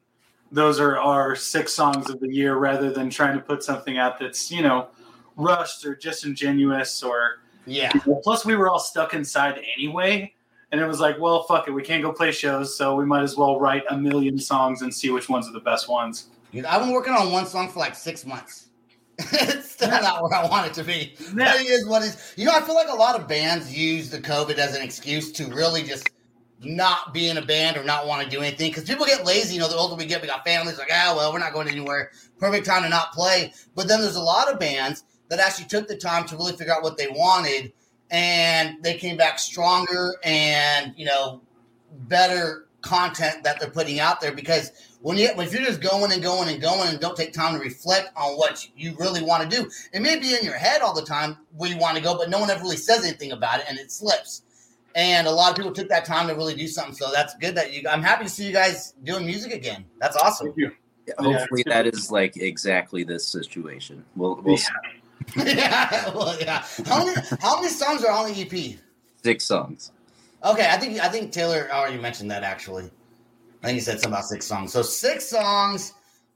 those 0.51 0.79
are 0.79 0.97
our 0.97 1.35
six 1.35 1.71
songs 1.73 2.09
of 2.09 2.19
the 2.19 2.31
year, 2.31 2.55
rather 2.57 2.91
than 2.91 3.09
trying 3.09 3.35
to 3.35 3.41
put 3.41 3.63
something 3.63 3.97
out 3.97 4.19
that's 4.19 4.51
you 4.51 4.61
know 4.61 4.87
rushed 5.37 5.85
or 5.85 5.95
disingenuous 5.95 7.01
or. 7.01 7.39
Yeah. 7.67 7.91
Plus, 8.21 8.45
we 8.45 8.55
were 8.55 8.69
all 8.69 8.77
stuck 8.77 9.15
inside 9.15 9.59
anyway, 9.75 10.31
and 10.71 10.79
it 10.79 10.85
was 10.85 10.99
like, 10.99 11.19
well, 11.19 11.41
fuck 11.43 11.67
it, 11.67 11.71
we 11.71 11.81
can't 11.81 12.03
go 12.03 12.11
play 12.11 12.31
shows, 12.31 12.77
so 12.77 12.93
we 12.95 13.05
might 13.05 13.23
as 13.23 13.35
well 13.35 13.59
write 13.59 13.81
a 13.89 13.97
million 13.97 14.37
songs 14.37 14.83
and 14.83 14.93
see 14.93 15.09
which 15.09 15.29
ones 15.29 15.47
are 15.47 15.51
the 15.51 15.59
best 15.59 15.89
ones. 15.89 16.27
Dude, 16.53 16.65
I've 16.65 16.81
been 16.81 16.91
working 16.91 17.13
on 17.13 17.31
one 17.31 17.47
song 17.47 17.67
for 17.69 17.79
like 17.79 17.95
six 17.95 18.23
months. 18.23 18.64
it's 19.19 19.71
still 19.71 19.89
not 19.89 20.21
where 20.21 20.33
I 20.33 20.47
want 20.47 20.67
it 20.67 20.73
to 20.75 20.83
be. 20.83 21.15
It 21.19 21.69
is 21.69 21.87
what 21.87 22.01
it 22.01 22.07
is. 22.07 22.33
You 22.35 22.45
know, 22.45 22.53
I 22.53 22.61
feel 22.61 22.75
like 22.75 22.89
a 22.89 22.95
lot 22.95 23.19
of 23.19 23.27
bands 23.27 23.75
use 23.75 24.09
the 24.09 24.19
COVID 24.19 24.57
as 24.57 24.75
an 24.75 24.81
excuse 24.81 25.31
to 25.33 25.45
really 25.47 25.83
just 25.83 26.09
not 26.59 27.13
be 27.13 27.29
in 27.29 27.37
a 27.37 27.41
band 27.45 27.77
or 27.77 27.83
not 27.83 28.07
want 28.07 28.23
to 28.23 28.29
do 28.29 28.41
anything. 28.41 28.71
Because 28.71 28.83
people 28.83 29.05
get 29.05 29.25
lazy. 29.25 29.55
You 29.55 29.61
know, 29.61 29.69
the 29.69 29.75
older 29.75 29.95
we 29.95 30.05
get, 30.05 30.21
we 30.21 30.27
got 30.27 30.43
families 30.43 30.77
like, 30.77 30.89
ah, 30.91 31.13
well, 31.15 31.31
we're 31.31 31.39
not 31.39 31.53
going 31.53 31.69
anywhere. 31.69 32.11
Perfect 32.39 32.65
time 32.65 32.83
to 32.83 32.89
not 32.89 33.13
play. 33.13 33.53
But 33.73 33.87
then 33.87 34.01
there's 34.01 34.17
a 34.17 34.21
lot 34.21 34.51
of 34.51 34.59
bands 34.59 35.03
that 35.29 35.39
actually 35.39 35.65
took 35.65 35.87
the 35.87 35.97
time 35.97 36.25
to 36.27 36.35
really 36.35 36.55
figure 36.55 36.73
out 36.73 36.83
what 36.83 36.97
they 36.97 37.07
wanted, 37.07 37.71
and 38.11 38.83
they 38.83 38.95
came 38.95 39.17
back 39.17 39.39
stronger 39.39 40.15
and 40.23 40.93
you 40.95 41.05
know 41.05 41.41
better 42.07 42.64
content 42.85 43.43
that 43.43 43.59
they're 43.59 43.69
putting 43.69 43.99
out 43.99 44.21
there 44.21 44.31
because 44.31 44.71
when 45.01 45.17
you 45.17 45.27
if 45.37 45.51
you're 45.51 45.63
just 45.63 45.81
going 45.81 46.11
and 46.11 46.21
going 46.21 46.47
and 46.47 46.61
going 46.61 46.89
and 46.89 46.99
don't 46.99 47.17
take 47.17 47.33
time 47.33 47.53
to 47.53 47.59
reflect 47.59 48.11
on 48.15 48.33
what 48.33 48.65
you 48.77 48.95
really 48.97 49.21
want 49.21 49.49
to 49.49 49.57
do, 49.57 49.69
it 49.91 50.01
may 50.01 50.19
be 50.19 50.35
in 50.35 50.43
your 50.43 50.53
head 50.53 50.81
all 50.81 50.93
the 50.93 51.05
time 51.05 51.37
where 51.57 51.69
you 51.69 51.77
want 51.77 51.97
to 51.97 52.03
go, 52.03 52.15
but 52.17 52.29
no 52.29 52.39
one 52.39 52.49
ever 52.49 52.61
really 52.61 52.77
says 52.77 53.03
anything 53.03 53.31
about 53.31 53.59
it 53.59 53.65
and 53.67 53.77
it 53.77 53.91
slips. 53.91 54.43
And 54.93 55.27
a 55.27 55.31
lot 55.31 55.49
of 55.51 55.57
people 55.57 55.73
took 55.73 55.89
that 55.89 56.05
time 56.05 56.27
to 56.27 56.35
really 56.35 56.55
do 56.55 56.67
something. 56.67 56.95
So 56.95 57.11
that's 57.11 57.35
good 57.35 57.55
that 57.55 57.73
you 57.73 57.87
I'm 57.89 58.03
happy 58.03 58.23
to 58.23 58.29
see 58.29 58.45
you 58.45 58.53
guys 58.53 58.93
doing 59.03 59.25
music 59.25 59.51
again. 59.51 59.85
That's 59.99 60.15
awesome. 60.15 60.47
Thank 60.47 60.57
you. 60.57 60.71
Hopefully 61.19 61.63
that 61.67 61.85
is 61.85 62.11
like 62.11 62.37
exactly 62.37 63.03
this 63.03 63.27
situation. 63.27 64.05
We'll 64.15 64.35
we'll 64.43 64.57
see. 64.57 64.73
yeah, 65.37 66.09
well, 66.13 66.37
yeah. 66.39 66.63
How 66.85 67.05
many 67.05 67.19
how 67.41 67.61
many 67.61 67.69
songs 67.69 68.03
are 68.03 68.11
on 68.11 68.31
the 68.31 68.41
EP? 68.41 68.79
six 69.25 69.43
songs. 69.43 69.91
Okay, 70.45 70.69
I 70.69 70.77
think 70.77 70.99
I 71.03 71.09
think 71.09 71.31
Taylor 71.31 71.67
already 71.71 71.97
mentioned 71.97 72.29
that 72.29 72.43
actually. 72.43 72.83
I 73.63 73.67
think 73.67 73.75
he 73.75 73.81
said 73.81 73.99
something 73.99 74.13
about 74.13 74.25
six 74.25 74.45
songs. 74.45 74.71
So 74.71 74.83
six 74.83 75.25
songs 75.25 75.93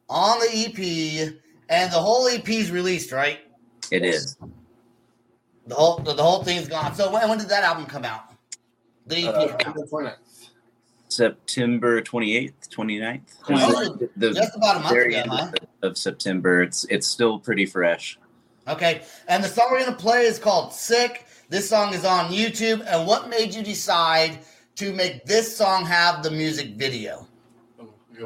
on 0.10 0.40
the 0.40 0.48
EP, 0.66 1.34
and 1.70 1.92
the 1.92 2.00
whole 2.00 2.28
EP 2.28 2.50
is 2.50 2.72
released, 2.72 3.12
right? 3.12 3.40
It 3.92 4.04
is. 4.04 4.36
The 5.68 5.76
whole 5.76 6.00
the, 6.00 6.14
the 6.14 6.24
whole 6.24 6.44
thing's 6.44 6.68
gone. 6.68 6.96
So 6.96 7.12
when, 7.12 7.30
when 7.30 7.38
did 7.38 7.50
that 7.50 7.64
album 7.64 7.86
come 7.86 8.04
out? 8.04 8.34
The 9.06 9.28
EP. 9.28 9.36
Uh, 9.36 9.58
come 9.58 10.08
out. 10.08 10.18
September 11.10 12.02
28th, 12.02 12.70
29th. 12.70 13.22
Oh, 13.50 13.98
The 14.16 14.32
just 14.32 14.56
about 14.56 14.78
a 14.78 14.80
month 14.80 14.94
very 14.94 15.16
ago, 15.16 15.22
end 15.22 15.32
huh? 15.32 15.52
of 15.84 15.98
September. 15.98 16.64
It's 16.64 16.86
it's 16.86 17.06
still 17.08 17.40
pretty 17.40 17.68
fresh. 17.68 18.18
Okay, 18.68 19.02
and 19.28 19.44
the 19.44 19.48
song 19.48 19.68
we're 19.72 19.84
gonna 19.86 19.96
play 19.96 20.24
is 20.26 20.40
called 20.40 20.74
"Sick." 20.74 21.28
This 21.50 21.68
song 21.68 21.96
is 21.96 22.06
on 22.06 22.32
YouTube. 22.32 22.86
And 22.86 23.08
what 23.08 23.28
made 23.28 23.56
you 23.56 23.64
decide 23.64 24.40
to 24.76 24.94
make 24.94 25.26
this 25.26 25.56
song 25.56 25.84
have 25.86 26.22
the 26.22 26.30
music 26.30 26.76
video? 26.76 27.28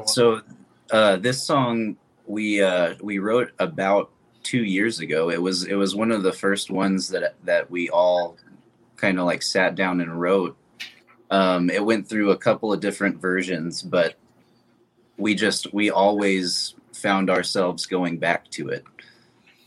So 0.04 0.42
uh, 0.90 1.16
this 1.16 1.42
song 1.42 1.96
we 2.26 2.62
uh, 2.62 2.94
we 3.00 3.18
wrote 3.18 3.52
about 3.58 4.10
two 4.42 4.62
years 4.64 5.00
ago. 5.00 5.30
It 5.30 5.40
was 5.40 5.64
it 5.64 5.74
was 5.74 5.96
one 5.96 6.10
of 6.10 6.22
the 6.22 6.32
first 6.32 6.70
ones 6.70 7.08
that 7.08 7.34
that 7.44 7.70
we 7.70 7.88
all 7.88 8.36
kind 8.96 9.18
of 9.18 9.24
like 9.24 9.42
sat 9.42 9.74
down 9.74 10.00
and 10.00 10.20
wrote. 10.20 10.56
Um, 11.30 11.70
it 11.70 11.84
went 11.84 12.06
through 12.06 12.30
a 12.30 12.36
couple 12.36 12.72
of 12.72 12.80
different 12.80 13.20
versions, 13.20 13.82
but 13.82 14.16
we 15.16 15.34
just 15.34 15.72
we 15.72 15.90
always 15.90 16.74
found 16.92 17.30
ourselves 17.30 17.86
going 17.86 18.18
back 18.18 18.50
to 18.50 18.68
it. 18.68 18.84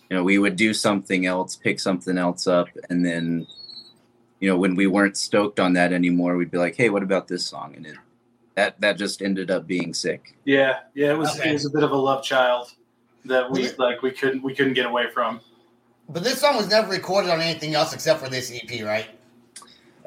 You 0.09 0.17
know, 0.17 0.23
we 0.23 0.37
would 0.37 0.55
do 0.55 0.73
something 0.73 1.25
else, 1.25 1.55
pick 1.55 1.79
something 1.79 2.17
else 2.17 2.47
up, 2.47 2.69
and 2.89 3.05
then, 3.05 3.45
you 4.39 4.49
know, 4.49 4.57
when 4.57 4.75
we 4.75 4.87
weren't 4.87 5.17
stoked 5.17 5.59
on 5.59 5.73
that 5.73 5.91
anymore, 5.91 6.37
we'd 6.37 6.51
be 6.51 6.57
like, 6.57 6.75
"Hey, 6.75 6.89
what 6.89 7.03
about 7.03 7.27
this 7.27 7.45
song?" 7.45 7.75
And 7.75 7.85
it 7.85 7.97
that 8.57 8.81
that 8.81 8.97
just 8.97 9.21
ended 9.21 9.51
up 9.51 9.67
being 9.67 9.93
sick. 9.93 10.35
Yeah, 10.43 10.79
yeah, 10.95 11.11
it 11.11 11.17
was 11.17 11.39
Okay. 11.39 11.49
it 11.51 11.53
was 11.53 11.65
a 11.65 11.69
bit 11.69 11.83
of 11.83 11.91
a 11.91 11.95
love 11.97 12.23
child 12.23 12.73
that 13.25 13.51
we 13.51 13.69
like 13.77 14.01
we 14.01 14.11
couldn't 14.11 14.41
we 14.43 14.55
couldn't 14.55 14.73
get 14.73 14.85
away 14.85 15.09
from. 15.13 15.41
But 16.09 16.23
this 16.23 16.39
song 16.39 16.55
was 16.55 16.67
never 16.67 16.89
recorded 16.89 17.29
on 17.29 17.39
anything 17.39 17.75
else 17.75 17.93
except 17.93 18.19
for 18.19 18.29
this 18.29 18.51
EP, 18.51 18.83
right? 18.83 19.07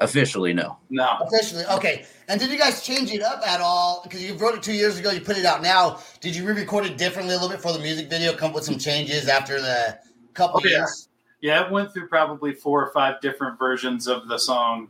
Officially, 0.01 0.51
no. 0.53 0.77
No, 0.89 1.17
Officially, 1.21 1.63
okay. 1.71 2.05
And 2.27 2.39
did 2.39 2.49
you 2.51 2.57
guys 2.57 2.81
change 2.83 3.11
it 3.13 3.21
up 3.21 3.41
at 3.47 3.61
all? 3.61 4.01
Because 4.03 4.23
you 4.23 4.33
wrote 4.35 4.55
it 4.55 4.63
two 4.63 4.73
years 4.73 4.97
ago, 4.97 5.11
you 5.11 5.21
put 5.21 5.37
it 5.37 5.45
out 5.45 5.61
now. 5.61 5.99
Did 6.21 6.35
you 6.35 6.45
re-record 6.45 6.85
it 6.85 6.97
differently 6.97 7.33
a 7.35 7.37
little 7.37 7.49
bit 7.49 7.61
for 7.61 7.71
the 7.71 7.79
music 7.79 8.09
video? 8.09 8.33
Come 8.33 8.49
up 8.49 8.55
with 8.55 8.63
some 8.63 8.77
changes 8.79 9.27
after 9.27 9.61
the 9.61 9.99
couple 10.33 10.59
Oh, 10.63 10.67
yeah. 10.67 10.77
years. 10.79 11.09
yeah, 11.41 11.65
it 11.65 11.71
went 11.71 11.93
through 11.93 12.07
probably 12.07 12.53
four 12.53 12.83
or 12.85 12.91
five 12.91 13.21
different 13.21 13.59
versions 13.59 14.07
of 14.07 14.27
the 14.27 14.37
song 14.39 14.87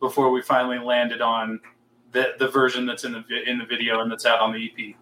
before 0.00 0.30
we 0.30 0.42
finally 0.42 0.78
landed 0.78 1.20
on 1.22 1.58
the 2.12 2.34
the 2.38 2.48
version 2.48 2.84
that's 2.86 3.04
in 3.04 3.12
the 3.12 3.24
in 3.50 3.58
the 3.58 3.64
video 3.64 4.00
and 4.00 4.10
that's 4.10 4.26
out 4.26 4.40
on 4.40 4.52
the 4.52 4.58
EP. 4.64 4.94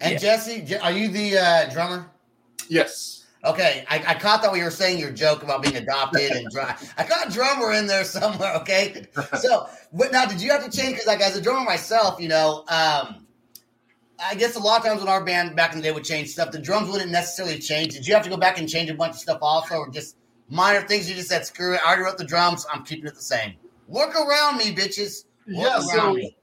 And 0.00 0.12
Yeah. 0.12 0.18
Jesse, 0.18 0.76
are 0.76 0.92
you 0.92 1.08
the 1.08 1.38
uh, 1.38 1.70
drummer? 1.70 2.06
Yes. 2.68 3.25
Okay, 3.46 3.84
I, 3.88 4.02
I 4.08 4.14
caught 4.14 4.42
that 4.42 4.50
when 4.50 4.58
you 4.58 4.64
were 4.64 4.72
saying 4.72 4.98
your 4.98 5.12
joke 5.12 5.44
about 5.44 5.62
being 5.62 5.76
adopted 5.76 6.32
and 6.32 6.50
drum. 6.50 6.74
I 6.98 7.04
caught 7.04 7.30
drummer 7.30 7.72
in 7.72 7.86
there 7.86 8.04
somewhere. 8.04 8.54
Okay, 8.66 9.06
so 9.40 9.68
but 9.92 10.10
now 10.10 10.26
did 10.26 10.40
you 10.42 10.50
have 10.50 10.68
to 10.68 10.76
change? 10.76 10.92
Because 10.94 11.06
like 11.06 11.20
as 11.20 11.36
a 11.36 11.40
drummer 11.40 11.64
myself, 11.64 12.20
you 12.20 12.28
know, 12.28 12.64
um, 12.68 13.26
I 14.18 14.34
guess 14.34 14.56
a 14.56 14.58
lot 14.58 14.80
of 14.80 14.86
times 14.86 15.00
when 15.00 15.08
our 15.08 15.24
band 15.24 15.54
back 15.54 15.72
in 15.72 15.78
the 15.78 15.82
day 15.84 15.92
would 15.92 16.04
change 16.04 16.30
stuff, 16.30 16.50
the 16.50 16.58
drums 16.58 16.90
wouldn't 16.90 17.10
necessarily 17.12 17.58
change. 17.58 17.92
Did 17.94 18.06
you 18.06 18.14
have 18.14 18.24
to 18.24 18.30
go 18.30 18.36
back 18.36 18.58
and 18.58 18.68
change 18.68 18.90
a 18.90 18.94
bunch 18.94 19.12
of 19.14 19.20
stuff 19.20 19.38
also, 19.42 19.76
or 19.76 19.90
just 19.90 20.16
minor 20.48 20.86
things? 20.86 21.08
You 21.08 21.14
just 21.14 21.28
said 21.28 21.46
screw 21.46 21.74
it. 21.74 21.80
I 21.84 21.88
already 21.88 22.02
wrote 22.02 22.18
the 22.18 22.24
drums. 22.24 22.66
I'm 22.72 22.84
keeping 22.84 23.06
it 23.06 23.14
the 23.14 23.22
same. 23.22 23.54
Work 23.86 24.16
around 24.16 24.56
me, 24.58 24.74
bitches. 24.74 25.26
Work 25.46 25.70
Yeah, 25.70 25.76
around 25.76 25.84
so 25.84 26.14
me. 26.14 26.36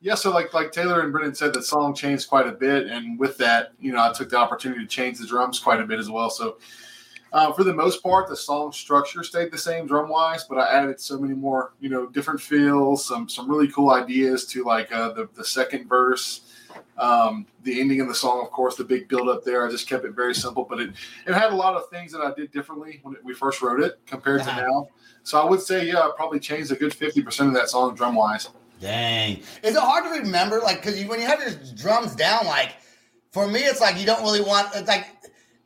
Yeah, 0.00 0.14
so 0.14 0.30
like 0.30 0.52
like 0.54 0.72
Taylor 0.72 1.00
and 1.00 1.12
Brendan 1.12 1.34
said, 1.34 1.52
the 1.52 1.62
song 1.62 1.94
changed 1.94 2.28
quite 2.28 2.46
a 2.46 2.52
bit, 2.52 2.86
and 2.86 3.18
with 3.18 3.38
that, 3.38 3.72
you 3.80 3.92
know, 3.92 4.02
I 4.02 4.12
took 4.12 4.30
the 4.30 4.36
opportunity 4.36 4.80
to 4.80 4.86
change 4.86 5.18
the 5.18 5.26
drums 5.26 5.58
quite 5.58 5.80
a 5.80 5.86
bit 5.86 5.98
as 5.98 6.10
well. 6.10 6.30
So 6.30 6.58
uh, 7.32 7.52
for 7.52 7.64
the 7.64 7.72
most 7.72 8.02
part, 8.02 8.28
the 8.28 8.36
song 8.36 8.72
structure 8.72 9.22
stayed 9.22 9.50
the 9.50 9.58
same 9.58 9.86
drum 9.86 10.08
wise, 10.08 10.44
but 10.44 10.58
I 10.58 10.70
added 10.70 11.00
so 11.00 11.18
many 11.18 11.34
more, 11.34 11.72
you 11.80 11.88
know, 11.88 12.06
different 12.06 12.40
feels, 12.40 13.06
some 13.06 13.28
some 13.28 13.48
really 13.48 13.68
cool 13.68 13.90
ideas 13.90 14.46
to 14.48 14.64
like 14.64 14.92
uh, 14.92 15.12
the 15.12 15.28
the 15.34 15.44
second 15.44 15.88
verse. 15.88 16.48
Um, 16.98 17.46
the 17.64 17.80
ending 17.80 18.00
of 18.00 18.08
the 18.08 18.14
song, 18.14 18.42
of 18.42 18.50
course, 18.50 18.76
the 18.76 18.84
big 18.84 19.08
build 19.08 19.28
up 19.28 19.44
there. 19.44 19.66
I 19.66 19.70
just 19.70 19.88
kept 19.88 20.04
it 20.04 20.12
very 20.12 20.34
simple, 20.34 20.64
but 20.64 20.80
it, 20.80 20.90
it 21.26 21.34
had 21.34 21.52
a 21.52 21.56
lot 21.56 21.74
of 21.74 21.88
things 21.88 22.12
that 22.12 22.20
I 22.20 22.32
did 22.34 22.50
differently 22.52 23.00
when 23.02 23.16
we 23.24 23.34
first 23.34 23.60
wrote 23.60 23.80
it 23.80 23.98
compared 24.06 24.42
to 24.42 24.46
now. 24.46 24.88
So 25.22 25.40
I 25.40 25.44
would 25.44 25.60
say, 25.60 25.86
yeah, 25.86 26.00
I 26.00 26.10
probably 26.16 26.38
changed 26.38 26.70
a 26.70 26.76
good 26.76 26.92
50% 26.92 27.48
of 27.48 27.54
that 27.54 27.70
song 27.70 27.94
drum 27.94 28.14
wise. 28.14 28.50
Dang. 28.82 29.38
Is 29.62 29.76
it 29.76 29.80
hard 29.80 30.04
to 30.04 30.10
remember? 30.10 30.58
Like, 30.58 30.82
because 30.82 31.00
you, 31.00 31.08
when 31.08 31.20
you 31.20 31.26
have 31.26 31.40
your 31.40 31.52
drums 31.76 32.16
down, 32.16 32.44
like, 32.46 32.72
for 33.30 33.46
me, 33.46 33.60
it's 33.60 33.80
like 33.80 33.96
you 33.98 34.04
don't 34.04 34.22
really 34.22 34.40
want, 34.42 34.68
it's 34.74 34.88
like, 34.88 35.06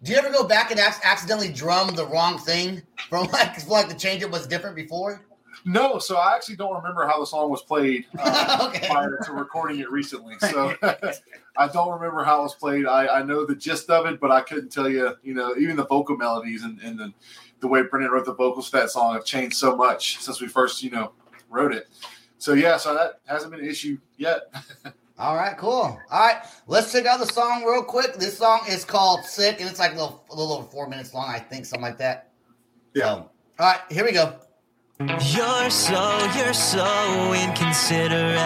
do 0.03 0.13
you 0.13 0.19
ever 0.19 0.31
go 0.31 0.47
back 0.47 0.71
and 0.71 0.79
ac- 0.79 1.01
accidentally 1.03 1.51
drum 1.51 1.95
the 1.97 2.07
wrong 2.07 2.39
thing 2.39 2.83
from 3.09 3.27
like, 3.33 3.57
feel 3.57 3.71
like 3.71 3.89
the 3.89 3.95
change 3.95 4.23
it 4.23 4.31
was 4.31 4.47
different 4.47 4.77
before? 4.77 5.25
No, 5.65 5.99
so 5.99 6.17
I 6.17 6.37
actually 6.37 6.57
don't 6.57 6.75
remember 6.77 7.07
how 7.07 7.19
the 7.19 7.27
song 7.27 7.51
was 7.51 7.63
played 7.63 8.05
uh, 8.19 8.69
Okay. 8.69 8.87
prior 8.87 9.19
to 9.25 9.33
recording 9.33 9.81
it 9.81 9.91
recently. 9.91 10.37
So 10.39 10.75
I 11.57 11.69
don't 11.69 11.91
remember 11.99 12.23
how 12.23 12.41
it 12.41 12.43
was 12.43 12.55
played. 12.55 12.87
I, 12.87 13.09
I 13.09 13.23
know 13.23 13.47
the 13.47 13.57
gist 13.57 13.89
of 13.89 14.05
it, 14.07 14.21
but 14.21 14.31
I 14.31 14.43
couldn't 14.43 14.71
tell 14.71 14.89
you, 14.89 15.17
you 15.23 15.33
know, 15.35 15.57
even 15.59 15.75
the 15.77 15.87
vocal 15.87 16.17
melodies 16.19 16.63
and, 16.63 16.79
and 16.83 16.99
the, 16.99 17.13
the 17.61 17.67
way 17.67 17.83
Brendan 17.83 18.13
wrote 18.13 18.27
the 18.27 18.35
vocals 18.35 18.69
for 18.69 18.77
that 18.77 18.91
song 18.91 19.15
have 19.15 19.25
changed 19.25 19.57
so 19.57 19.75
much 19.75 20.19
since 20.21 20.41
we 20.41 20.47
first, 20.47 20.83
you 20.83 20.91
know, 20.91 21.13
wrote 21.49 21.73
it. 21.73 21.89
So 22.47 22.53
yeah, 22.53 22.76
so 22.76 22.95
that 22.95 23.19
hasn't 23.25 23.50
been 23.50 23.59
an 23.59 23.69
issue 23.69 23.99
yet. 24.19 24.43
All 25.19 25.35
right, 25.35 25.59
cool. 25.59 25.73
All 25.73 25.99
right, 26.12 26.37
let's 26.69 26.93
check 26.93 27.05
out 27.05 27.19
the 27.19 27.26
song 27.26 27.65
real 27.65 27.83
quick. 27.83 28.15
This 28.15 28.38
song 28.38 28.61
is 28.69 28.85
called 28.85 29.25
Sick, 29.25 29.61
and 29.61 29.69
it's 29.69 29.81
like 29.81 29.95
a 29.95 29.97
little, 29.97 30.25
a 30.31 30.37
little 30.37 30.53
over 30.53 30.69
four 30.69 30.88
minutes 30.88 31.12
long, 31.12 31.29
I 31.29 31.41
think, 31.41 31.67
something 31.67 31.83
like 31.83 31.99
that. 31.99 32.31
Yeah. 32.95 33.03
So, 33.03 33.31
all 33.59 33.67
right, 33.67 33.81
here 33.91 34.05
we 34.05 34.12
go. 34.12 34.37
You're 35.00 35.71
so, 35.71 36.31
you're 36.37 36.55
so 36.55 36.87
inconsiderate. 37.35 38.38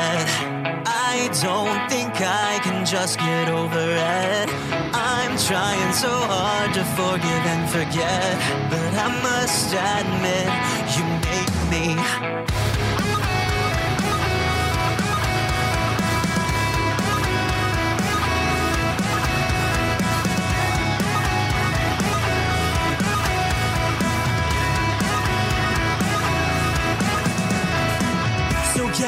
I 0.88 1.28
don't 1.42 1.90
think 1.90 2.14
I 2.23 2.59
can 2.62 2.87
just 2.87 3.19
get 3.19 3.50
over 3.50 3.76
it. 3.76 4.49
I'm 4.97 5.37
trying 5.37 5.92
so 5.92 6.09
hard 6.09 6.73
to 6.73 6.85
forgive 6.97 7.45
and 7.52 7.69
forget, 7.69 8.38
but 8.71 8.95
I 8.95 9.09
must 9.21 9.75
admit, 9.76 10.49
you 10.97 11.04
make 11.28 11.71
me. 11.71 13.20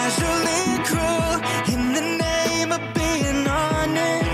Casually 0.02 0.64
cruel 0.88 1.34
in 1.72 1.92
the 1.96 2.04
name 2.26 2.72
of 2.72 2.82
being 2.92 3.46
honest. 3.46 4.24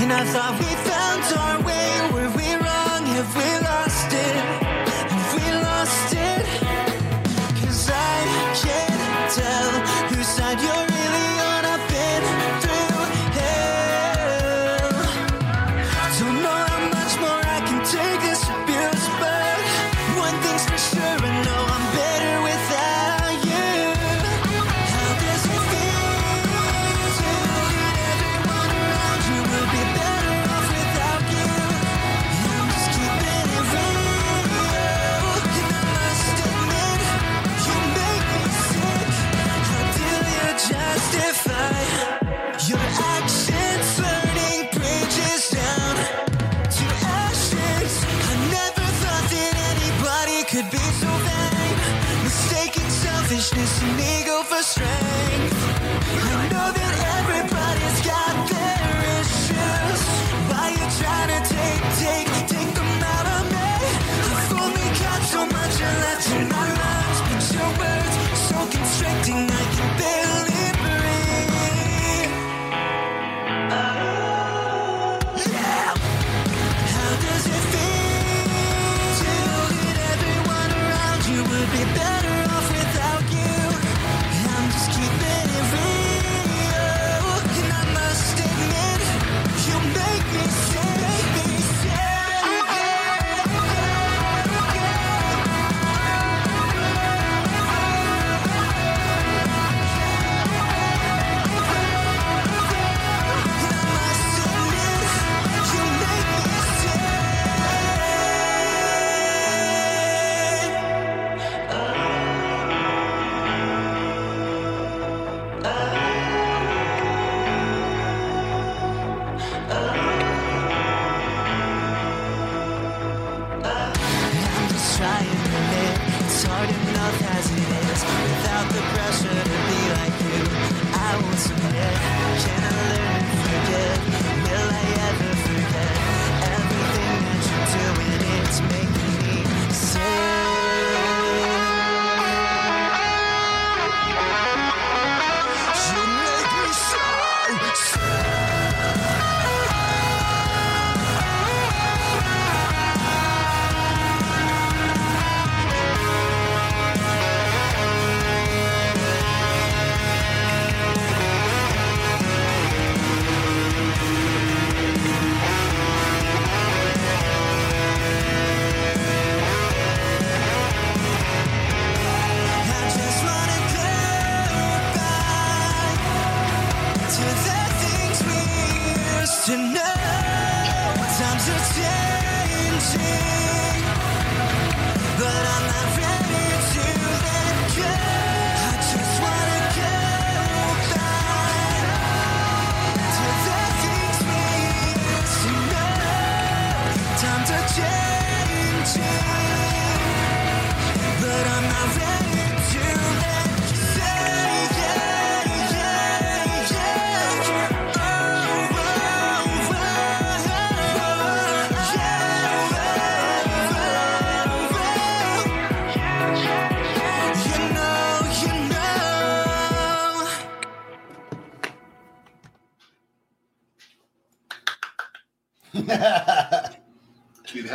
And 0.00 0.12
I 0.12 0.22
thought 0.32 0.54
we 0.60 0.67
ego 54.60 55.07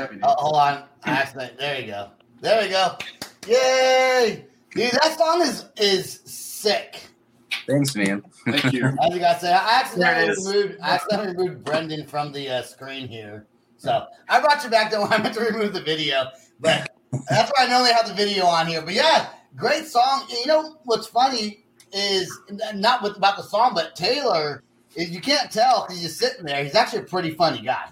70. 0.03 0.21
Oh, 0.23 0.35
hold 0.37 0.55
on. 0.55 0.83
There 1.57 1.79
you 1.79 1.87
go. 1.87 2.09
There 2.41 2.61
we 2.61 2.69
go. 2.69 2.97
Yay! 3.47 4.45
Dude, 4.71 4.91
that 4.91 5.17
song 5.17 5.41
is 5.41 5.65
is 5.77 6.19
sick. 6.25 7.01
Thanks, 7.67 7.95
man. 7.95 8.23
Thank 8.45 8.73
you. 8.73 8.85
As 8.85 9.13
you 9.13 9.19
guys 9.19 9.41
say, 9.41 9.53
I 9.53 9.81
accidentally 9.81 10.29
removed 10.29 10.79
I 10.81 10.95
accidentally 10.95 11.37
removed 11.37 11.63
Brendan 11.63 12.05
from 12.05 12.31
the 12.33 12.49
uh, 12.49 12.61
screen 12.63 13.07
here. 13.07 13.47
So 13.77 14.05
I 14.27 14.41
brought 14.41 14.63
you 14.63 14.69
back 14.69 14.91
though. 14.91 15.03
I 15.09 15.21
meant 15.21 15.35
to 15.35 15.41
remove 15.41 15.73
the 15.73 15.81
video, 15.81 16.25
but 16.59 16.89
that's 17.29 17.51
why 17.55 17.65
I 17.65 17.69
normally 17.69 17.93
have 17.93 18.07
the 18.07 18.13
video 18.13 18.45
on 18.45 18.67
here. 18.67 18.81
But 18.81 18.93
yeah, 18.93 19.29
great 19.55 19.85
song. 19.85 20.25
You 20.29 20.47
know 20.47 20.77
what's 20.83 21.07
funny 21.07 21.65
is 21.93 22.37
not 22.73 23.03
with 23.03 23.15
about 23.15 23.37
the 23.37 23.43
song, 23.43 23.71
but 23.73 23.95
Taylor. 23.95 24.63
You 24.95 25.21
can't 25.21 25.49
tell 25.49 25.85
because 25.87 26.01
he's 26.01 26.19
sitting 26.19 26.45
there. 26.45 26.63
He's 26.63 26.75
actually 26.75 26.99
a 26.99 27.05
pretty 27.05 27.31
funny 27.31 27.61
guy. 27.61 27.85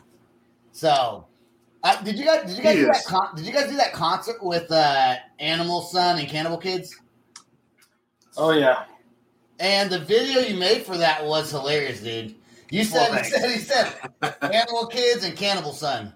So 0.71 1.25
uh, 1.83 2.01
did 2.03 2.17
you 2.17 2.25
guys 2.25 2.47
did 2.47 2.57
you 2.57 2.63
guys 2.63 2.75
He 2.75 2.81
do 2.81 2.85
that 2.87 3.03
con- 3.05 3.35
did 3.35 3.45
you 3.45 3.51
guys 3.51 3.69
do 3.69 3.75
that 3.77 3.93
concert 3.93 4.43
with 4.43 4.71
uh, 4.71 5.15
Animal 5.39 5.81
Sun 5.81 6.19
and 6.19 6.27
Cannibal 6.27 6.57
Kids? 6.57 6.95
Oh 8.37 8.51
yeah. 8.51 8.83
And 9.59 9.89
the 9.89 9.99
video 9.99 10.41
you 10.41 10.57
made 10.57 10.83
for 10.83 10.97
that 10.97 11.25
was 11.25 11.51
hilarious, 11.51 12.01
dude. 12.01 12.35
You 12.69 12.83
said 12.83 13.09
Well, 13.09 13.23
he 13.23 13.29
said 13.29 13.49
he 13.51 13.57
said 13.57 13.93
Animal 14.41 14.87
Kids 14.87 15.23
and 15.23 15.35
Cannibal 15.35 15.73
Sun. 15.73 16.13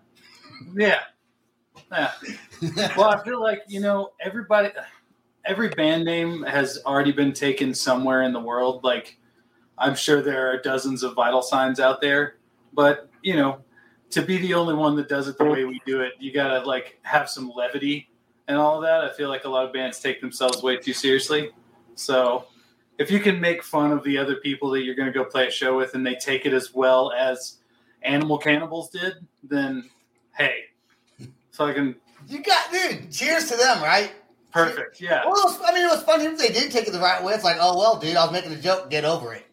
Yeah. 0.76 1.00
Yeah. 1.92 2.12
well, 2.98 3.10
I 3.10 3.24
feel 3.24 3.42
like 3.42 3.62
you 3.68 3.80
know 3.80 4.14
everybody, 4.22 4.70
every 5.46 5.70
band 5.70 6.06
name 6.06 6.44
has 6.44 6.80
already 6.86 7.12
been 7.12 7.34
taken 7.34 7.74
somewhere 7.74 8.24
in 8.24 8.34
the 8.34 8.40
world. 8.40 8.84
Like, 8.84 9.18
I'm 9.78 9.96
sure 9.96 10.22
there 10.22 10.52
are 10.52 10.62
dozens 10.62 11.04
of 11.04 11.14
vital 11.14 11.42
signs 11.42 11.80
out 11.80 12.02
there, 12.02 12.38
but 12.74 13.10
you 13.22 13.36
know, 13.36 13.60
to 14.12 14.22
be 14.22 14.38
the 14.38 14.54
only 14.54 14.74
one 14.74 14.96
that 14.96 15.10
does 15.10 15.28
it 15.28 15.38
the 15.38 15.46
way 15.46 15.66
we 15.66 15.82
do 15.86 16.02
it, 16.02 16.14
you 16.20 16.32
gotta 16.32 16.66
like 16.66 17.00
have 17.04 17.30
some 17.30 17.50
levity 17.50 18.10
and 18.48 18.58
all 18.58 18.76
of 18.78 18.84
that. 18.84 19.02
I 19.02 19.14
feel 19.14 19.30
like 19.30 19.46
a 19.46 19.50
lot 19.50 19.66
of 19.66 19.74
bands 19.74 20.00
take 20.00 20.22
themselves 20.22 20.62
way 20.62 20.78
too 20.78 20.94
seriously. 20.94 21.52
So, 21.96 22.46
if 22.98 23.12
you 23.12 23.20
can 23.20 23.40
make 23.42 23.64
fun 23.64 23.92
of 23.92 24.04
the 24.04 24.18
other 24.18 24.36
people 24.38 24.70
that 24.72 24.84
you're 24.84 24.96
going 24.96 25.12
to 25.12 25.14
go 25.14 25.26
play 25.26 25.48
a 25.48 25.52
show 25.52 25.76
with, 25.78 25.96
and 25.96 26.06
they 26.06 26.16
take 26.16 26.46
it 26.46 26.54
as 26.54 26.74
well 26.74 27.12
as 27.12 27.58
Animal 28.04 28.38
Cannibals 28.38 28.90
did, 28.90 29.16
then 29.44 29.90
hey, 30.38 30.66
fucking 31.52 31.96
You 32.28 32.42
got 32.42 32.72
dude. 32.72 33.12
Cheers 33.12 33.50
to 33.52 33.58
them, 33.58 33.82
right? 33.82 34.12
perfect. 34.52 35.02
Yeah. 35.02 35.22
Well, 35.26 35.34
was, 35.34 35.60
I 35.66 35.74
mean, 35.74 35.84
it 35.84 35.92
was 35.92 36.04
funny 36.04 36.26
if 36.26 36.38
they 36.38 36.48
did 36.48 36.72
take 36.72 36.88
it 36.88 36.92
the 36.92 37.00
right 37.00 37.22
way. 37.22 37.34
It's 37.34 37.44
like, 37.44 37.58
oh 37.60 37.78
well, 37.78 37.98
dude, 38.00 38.16
I 38.16 38.24
was 38.24 38.32
making 38.32 38.54
a 38.54 38.62
joke. 38.62 38.90
Get 38.90 39.04
over 39.04 39.34
it. 39.34 39.45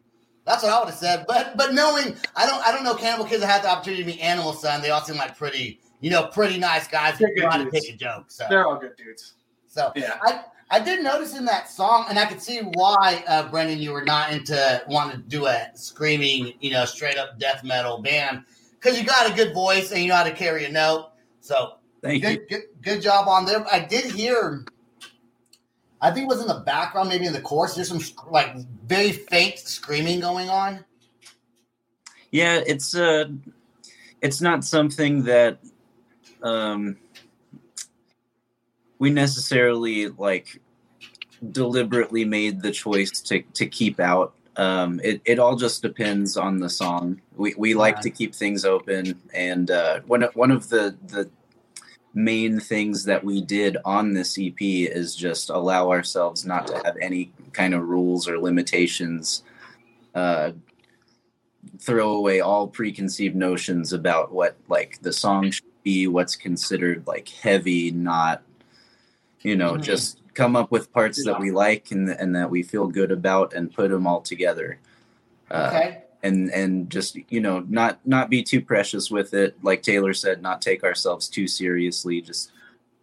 That's 0.45 0.63
what 0.63 0.73
I 0.73 0.79
would 0.81 0.89
have 0.89 0.99
said. 0.99 1.25
But 1.29 1.57
but 1.57 1.73
knowing, 1.75 2.17
I 2.37 2.47
don't 2.47 2.67
I 2.67 2.73
don't 2.73 2.85
know 2.85 2.95
Cannibal 2.95 3.25
Kids. 3.25 3.43
I 3.43 3.47
had 3.47 3.63
the 3.63 3.69
opportunity 3.71 4.03
to 4.03 4.07
meet 4.09 4.21
Animal 4.21 4.53
son. 4.53 4.83
They 4.83 4.91
all 4.91 5.01
seem 5.03 5.17
like 5.17 5.37
pretty, 5.39 5.81
you 6.01 6.11
know, 6.11 6.27
pretty 6.27 6.59
nice 6.59 6.89
guys 6.89 7.15
who 7.19 7.27
They're 7.27 7.35
good 7.35 7.43
know 7.45 7.51
how 7.51 7.57
to 7.59 7.65
dudes. 7.71 7.87
take 7.87 7.95
a 7.95 7.97
joke. 7.99 8.25
So 8.29 8.47
They're 8.51 8.67
all 8.67 8.77
good 8.77 8.97
dudes. 8.97 9.35
so 9.69 9.93
Yeah. 9.95 10.19
I 10.23 10.43
I 10.71 10.81
did 10.81 11.03
notice 11.05 11.37
in 11.37 11.45
that 11.45 11.69
song, 11.71 12.07
and 12.09 12.19
I 12.19 12.25
could 12.25 12.41
see 12.41 12.61
why, 12.61 13.23
uh, 13.29 13.47
Brendan, 13.51 13.79
you 13.79 13.93
were 13.93 14.05
not 14.07 14.33
into 14.33 14.83
wanting 14.89 15.19
to 15.19 15.29
do 15.29 15.45
a 15.47 15.71
screaming, 15.75 16.55
you 16.61 16.71
know, 16.71 16.87
straight 16.87 17.19
up 17.19 17.39
death 17.39 17.63
metal 17.63 18.01
band 18.01 18.45
because 18.81 18.99
you 18.99 19.05
got 19.07 19.31
a 19.31 19.35
good 19.35 19.53
voice 19.53 19.93
and 19.93 20.01
you 20.01 20.09
know 20.09 20.15
how 20.17 20.25
to 20.25 20.33
carry 20.33 20.65
a 20.65 20.73
note. 20.73 21.11
So 21.41 21.75
Thank 22.03 22.23
you. 22.25 22.31
good, 22.39 22.49
good, 22.49 22.63
good 22.81 23.03
job 23.03 23.29
on 23.29 23.45
there. 23.45 23.65
I 23.71 23.81
did 23.81 24.07
hear, 24.07 24.65
I 26.03 26.13
think 26.13 26.25
it 26.27 26.29
was 26.29 26.43
in 26.43 26.49
the 26.49 26.65
background, 26.67 27.11
maybe 27.11 27.27
in 27.27 27.35
the 27.35 27.43
chorus. 27.43 27.77
There's 27.77 27.89
some 27.91 28.03
like 28.31 28.57
very 28.87 29.13
faint 29.13 29.61
screaming 29.61 30.21
going 30.21 30.51
on. 30.51 30.85
Yeah, 32.33 32.63
it's 32.67 32.95
uh 32.95 33.27
it's 34.23 34.41
not 34.41 34.65
something 34.65 35.25
that 35.25 35.61
um 36.43 36.99
we 38.99 39.11
necessarily 39.11 40.09
like 40.09 40.61
deliberately 41.53 42.25
made 42.25 42.63
the 42.63 42.73
choice 42.73 43.13
to 43.23 43.43
to 43.55 43.67
keep 43.67 44.01
out. 44.01 44.35
Um 44.57 45.01
it, 45.05 45.23
it 45.25 45.39
all 45.41 45.57
just 45.57 45.83
depends 45.83 46.37
on 46.37 46.59
the 46.59 46.71
song. 46.71 47.23
We 47.37 47.55
we 47.59 47.75
like 47.75 47.97
Yeah. 47.97 48.03
to 48.03 48.11
keep 48.11 48.35
things 48.35 48.65
open 48.65 49.21
and 49.35 49.71
uh 49.71 50.01
one 50.07 50.25
of- 50.25 50.37
one 50.37 50.51
of 50.53 50.69
the 50.71 50.97
the 51.09 51.31
main 52.15 52.61
things 52.61 53.05
that 53.05 53.25
we 53.25 53.41
did 53.41 53.77
on 53.85 54.13
this 54.13 54.39
EP 54.39 54.61
is 54.61 55.17
just 55.17 55.51
allow 55.51 55.91
ourselves 55.91 56.45
not 56.45 56.67
to 56.67 56.81
have 56.85 56.97
any 57.01 57.33
kind 57.53 57.75
of 57.75 57.83
rules 57.89 58.29
or 58.29 58.39
limitations 58.39 59.43
uh 60.15 60.53
throw 61.79 62.11
away 62.15 62.41
all 62.41 62.67
preconceived 62.69 63.35
notions 63.37 63.93
about 63.93 64.33
what 64.33 64.57
like 64.69 64.99
the 65.03 65.13
song 65.13 65.51
should 65.51 65.65
be 65.83 66.07
what's 66.07 66.37
considered 66.37 67.03
like 67.07 67.29
heavy 67.29 67.91
not 67.91 68.43
you 69.41 69.57
know 69.57 69.75
Mhm. 69.75 69.83
just 69.83 70.19
come 70.35 70.55
up 70.57 70.71
with 70.71 70.93
parts 70.93 71.25
that 71.25 71.39
we 71.41 71.51
like 71.51 71.91
and, 71.91 72.09
and 72.11 72.35
that 72.37 72.51
we 72.51 72.63
feel 72.63 72.87
good 72.89 73.11
about 73.11 73.53
and 73.55 73.73
put 73.73 73.91
them 73.91 74.07
all 74.07 74.21
together 74.21 74.79
uh, 75.51 75.69
Okay. 75.73 76.02
And 76.23 76.51
and 76.53 76.89
just 76.91 77.17
you 77.31 77.41
know 77.41 77.65
not 77.69 77.99
not 78.07 78.31
be 78.31 78.43
too 78.43 78.61
precious 78.61 79.11
with 79.11 79.35
it 79.35 79.57
like 79.63 79.83
taylor 79.83 80.13
said 80.15 80.41
not 80.43 80.63
take 80.63 80.85
ourselves 80.85 81.29
too 81.29 81.47
seriously 81.49 82.21
just 82.21 82.53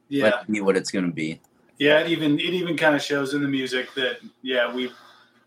Yeah. 0.07 0.23
let 0.25 0.33
it 0.43 0.51
be 0.51 0.61
what 0.61 0.77
it's 0.77 0.91
going 0.91 1.05
to 1.05 1.11
be 1.11 1.39
Yeah. 1.77 1.99
It 1.99 2.09
even 2.11 2.39
it 2.39 2.53
even 2.53 2.75
kind 2.77 2.95
of 2.95 3.01
shows 3.01 3.33
in 3.33 3.41
the 3.41 3.47
music 3.47 3.93
that 3.95 4.17
yeah 4.41 4.73
we 4.73 4.91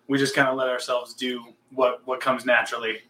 we 0.08 0.18
just 0.18 0.34
kind 0.34 0.48
of 0.48 0.56
let 0.56 0.68
ourselves 0.68 1.14
do 1.14 1.42
what 1.74 2.06
what 2.06 2.20
comes 2.20 2.44
naturally. 2.44 3.00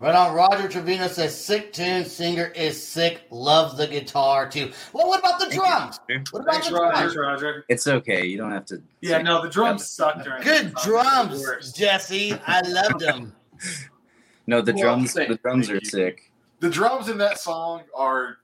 Right 0.00 0.14
on. 0.14 0.34
Roger 0.34 0.66
Trevino 0.66 1.08
says, 1.08 1.38
"Sick 1.38 1.74
tune, 1.74 2.06
singer 2.06 2.46
is 2.56 2.82
sick. 2.82 3.26
Love 3.30 3.76
the 3.76 3.86
guitar 3.86 4.48
too." 4.48 4.72
Well, 4.94 5.06
what 5.08 5.18
about 5.20 5.38
the 5.40 5.54
drums? 5.54 6.00
What 6.30 6.40
about 6.40 6.52
Thanks, 6.54 6.68
the 6.70 6.76
drums? 6.76 6.98
Thanks, 6.98 7.16
Roger. 7.16 7.64
it's 7.68 7.86
okay 7.86 8.24
you 8.24 8.38
don't 8.38 8.50
have 8.50 8.64
to 8.66 8.82
Yeah. 9.02 9.20
No, 9.20 9.42
the 9.42 9.50
drums 9.50 9.86
suck 9.86 10.24
during. 10.24 10.42
Good 10.42 10.74
this 10.74 10.82
song. 10.82 10.92
They're 10.94 11.02
the 11.02 11.28
drums, 11.28 11.40
worst. 11.42 11.76
Jesse. 11.76 12.32
I 12.46 12.60
loved 12.62 13.00
them. 13.00 13.34
no 14.46 14.62
the 14.62 14.72
Well, 14.72 14.82
drums 14.82 15.12
the 15.12 15.38
drums 15.42 15.68
are 15.68 15.80
sick 15.84 16.32
The 16.60 16.70
drums 16.70 17.10
in 17.10 17.18
that 17.18 17.38
song 17.38 17.82
are 17.94 18.38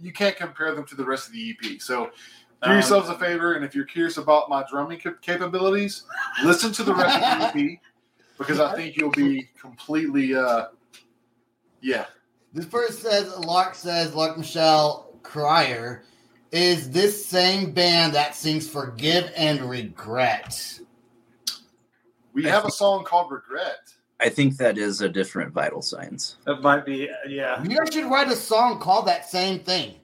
you 0.00 0.12
can't 0.12 0.36
compare 0.36 0.72
them 0.76 0.84
to 0.86 0.94
the 0.94 1.04
rest 1.04 1.26
of 1.26 1.32
the 1.32 1.50
EP. 1.50 1.80
So 1.80 2.06
do 2.06 2.12
Um, 2.62 2.72
yourselves 2.72 3.08
a 3.08 3.18
favor, 3.18 3.54
and 3.54 3.64
if 3.64 3.74
you're 3.74 3.84
curious 3.84 4.16
about 4.16 4.48
my 4.48 4.64
drumming 4.70 5.00
cap- 5.00 5.20
capabilities, 5.22 6.04
listen 6.44 6.70
to 6.72 6.84
the 6.84 6.94
rest 6.94 7.16
of 7.16 7.52
the 7.52 7.60
EP 7.72 7.80
because 8.38 8.60
I 8.60 8.76
think 8.76 8.96
you'll 8.96 9.10
be 9.10 9.48
completely, 9.60 10.36
uh, 10.36 10.66
yeah. 11.80 12.06
This 12.52 12.66
person 12.66 12.96
says, 12.96 13.36
Lark 13.38 13.74
says, 13.74 14.14
Lark 14.14 14.36
Michelle 14.36 15.18
Crier 15.22 16.02
is 16.52 16.90
this 16.90 17.24
same 17.24 17.72
band 17.72 18.14
that 18.14 18.34
sings 18.34 18.68
Forgive 18.68 19.32
and 19.36 19.60
Regret? 19.70 20.80
We 22.32 22.44
have 22.44 22.64
a 22.64 22.70
song 22.70 23.04
called 23.04 23.30
"Regret." 23.30 23.92
i 24.20 24.28
think 24.28 24.56
that 24.58 24.78
is 24.78 25.00
a 25.00 25.08
different 25.08 25.52
vital 25.52 25.82
signs 25.82 26.36
That 26.44 26.60
might 26.62 26.84
be 26.84 27.08
yeah. 27.26 27.62
You 27.62 27.76
guys 27.76 27.92
should 27.92 28.10
write 28.10 28.28
a 28.28 28.36
song 28.36 28.78
called 28.78 29.06
that 29.06 29.28
same 29.28 29.60
thing 29.60 29.94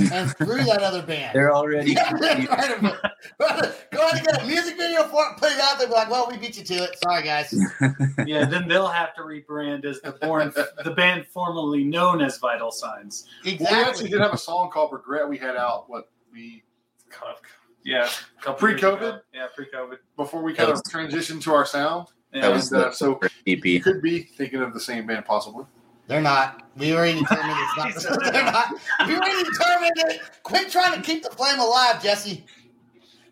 and 0.00 0.30
screw 0.30 0.64
that 0.64 0.82
other 0.82 1.02
band. 1.02 1.34
they're 1.34 1.54
already 1.54 1.92
Yeah, 1.94 2.12
write 2.14 2.40
a- 2.48 2.80
Go 3.38 3.46
ahead 3.46 3.74
and 4.18 4.26
get 4.26 4.42
a 4.42 4.46
music 4.46 4.76
video 4.76 5.04
for 5.04 5.24
it, 5.30 5.36
put 5.38 5.50
it 5.52 5.58
out 5.60 5.78
there, 5.78 5.86
be 5.88 5.92
like, 5.94 6.10
well, 6.10 6.28
we 6.30 6.36
beat 6.38 6.56
you 6.58 6.64
to 6.64 6.74
it. 6.84 6.98
Sorry, 7.02 7.22
guys. 7.22 7.54
Yeah. 8.26 8.44
Then 8.46 8.66
they'll 8.68 8.86
have 8.88 9.14
to 9.16 9.22
rebrand 9.22 9.84
as 9.84 10.00
the 10.00 10.12
born 10.12 10.52
the 10.84 10.90
band 10.90 11.26
formerly 11.26 11.84
known 11.84 12.20
as 12.22 12.38
Vital 12.38 12.70
Signs. 12.70 13.26
Well, 13.44 13.56
we 13.58 13.66
actually 13.66 14.10
did 14.10 14.20
have 14.20 14.32
a 14.34 14.38
song 14.38 14.70
called 14.70 14.92
"Regret." 14.92 15.28
We 15.28 15.38
had 15.38 15.56
out 15.56 15.88
what 15.88 16.10
we 16.32 16.62
Yeah. 17.84 18.08
a 18.38 18.42
couple 18.42 18.68
years 18.68 18.80
Pre-COVID? 18.80 19.20
Yeah. 19.32 19.46
Pre-COVID. 19.54 19.98
before 20.16 20.42
we 20.42 20.54
kind 20.54 20.70
of 20.70 20.82
transitioned 20.82 21.42
to 21.42 21.54
our 21.54 21.64
sound. 21.66 22.08
that 22.32 22.40
Yeah. 22.42 22.48
was 22.48 22.72
And, 22.72 22.84
uh, 22.84 22.90
so 22.92 23.16
first 23.16 23.34
E 23.46 23.58
you 23.64 23.80
could 23.80 24.02
be 24.02 24.22
thinking 24.24 24.60
of 24.60 24.74
the 24.74 24.80
same 24.80 25.06
band, 25.06 25.24
possibly. 25.24 25.64
They're 26.06 26.20
not. 26.20 26.62
We 26.76 26.94
already 26.94 27.18
determined 27.20 27.56
it's 27.58 28.04
not. 28.04 28.22
They're 28.32 28.44
not. 28.44 28.74
We 29.06 29.16
already 29.16 29.42
determined 29.44 29.92
it. 29.96 30.20
Quit 30.42 30.70
trying 30.70 30.94
to 30.94 31.02
keep 31.02 31.22
the 31.22 31.30
flame 31.30 31.58
alive, 31.58 32.02
Jesse. 32.02 32.44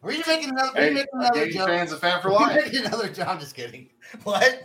Were 0.03 0.13
you 0.13 0.23
making 0.27 0.51
another? 0.51 0.73
Were 0.75 0.81
you 0.81 0.87
Hey, 0.89 0.95
making 0.95 1.09
another 1.15 1.51
joke? 1.51 1.69
fan's 1.69 1.93
a 1.93 1.97
fan 1.99 2.21
for 2.21 2.29
Were 2.31 2.35
you 2.35 2.41
life. 2.41 2.65
making 2.65 2.87
another 2.87 3.09
joke? 3.09 3.29
I'm 3.29 3.39
just 3.39 3.55
kidding. 3.55 3.89
What? 4.25 4.65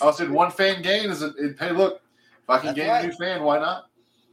Oh, 0.00 0.08
I 0.08 0.12
said 0.12 0.30
one 0.30 0.50
fan 0.50 0.82
gain 0.82 1.10
is 1.10 1.22
a 1.22 1.28
it, 1.36 1.56
hey 1.58 1.70
look, 1.72 2.00
if 2.42 2.50
I 2.50 2.58
can 2.58 2.66
That's 2.66 2.76
gain 2.78 2.88
right. 2.88 3.04
a 3.04 3.08
new 3.08 3.12
fan, 3.14 3.42
why 3.42 3.58
not? 3.58 3.86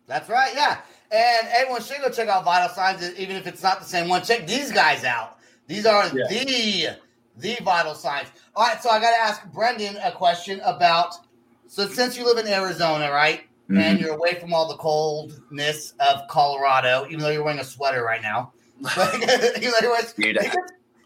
That's 0.08 0.30
right. 0.30 0.52
Yeah. 0.54 0.80
And 1.12 1.48
everyone 1.56 1.82
should 1.82 1.98
go 2.02 2.10
check 2.10 2.28
out 2.28 2.44
Vital 2.46 2.70
Signs, 2.70 3.18
even 3.18 3.36
if 3.36 3.48
it's 3.48 3.64
not 3.64 3.80
the 3.80 3.86
same 3.86 4.08
one. 4.10 4.22
Check 4.24 4.46
these 4.48 4.72
guys 4.72 5.04
out. 5.04 5.38
These 5.68 5.86
are 5.86 6.06
Yeah. 6.14 6.28
the 6.30 6.88
the 7.38 7.58
Vital 7.64 7.96
Signs. 7.96 8.28
All 8.56 8.66
right. 8.68 8.82
So 8.82 8.90
I 8.90 9.00
got 9.00 9.12
to 9.12 9.18
ask 9.18 9.46
Brendan 9.52 9.98
a 10.04 10.12
question 10.12 10.60
about. 10.64 11.16
So 11.68 11.88
since 11.88 12.18
you 12.18 12.26
live 12.26 12.38
in 12.38 12.52
Arizona, 12.52 13.12
right? 13.12 13.42
Mm-hmm. 13.70 13.78
and 13.82 14.00
you're 14.00 14.14
away 14.14 14.36
from 14.36 14.54
all 14.54 14.68
the 14.68 14.78
coldness 14.78 15.96
of 16.00 16.28
Colorado, 16.28 17.08
even 17.08 17.20
though 17.22 17.32
you're 17.32 17.44
wearing 17.44 17.60
a 17.60 17.64
sweater 17.64 18.04
right 18.04 18.22
now. 18.22 18.54
But- 18.80 19.16
even 19.16 19.72
though 19.72 19.78
you're 19.82 19.92
wearing- 19.92 20.06
Dude, 20.16 20.38
I- 20.38 20.54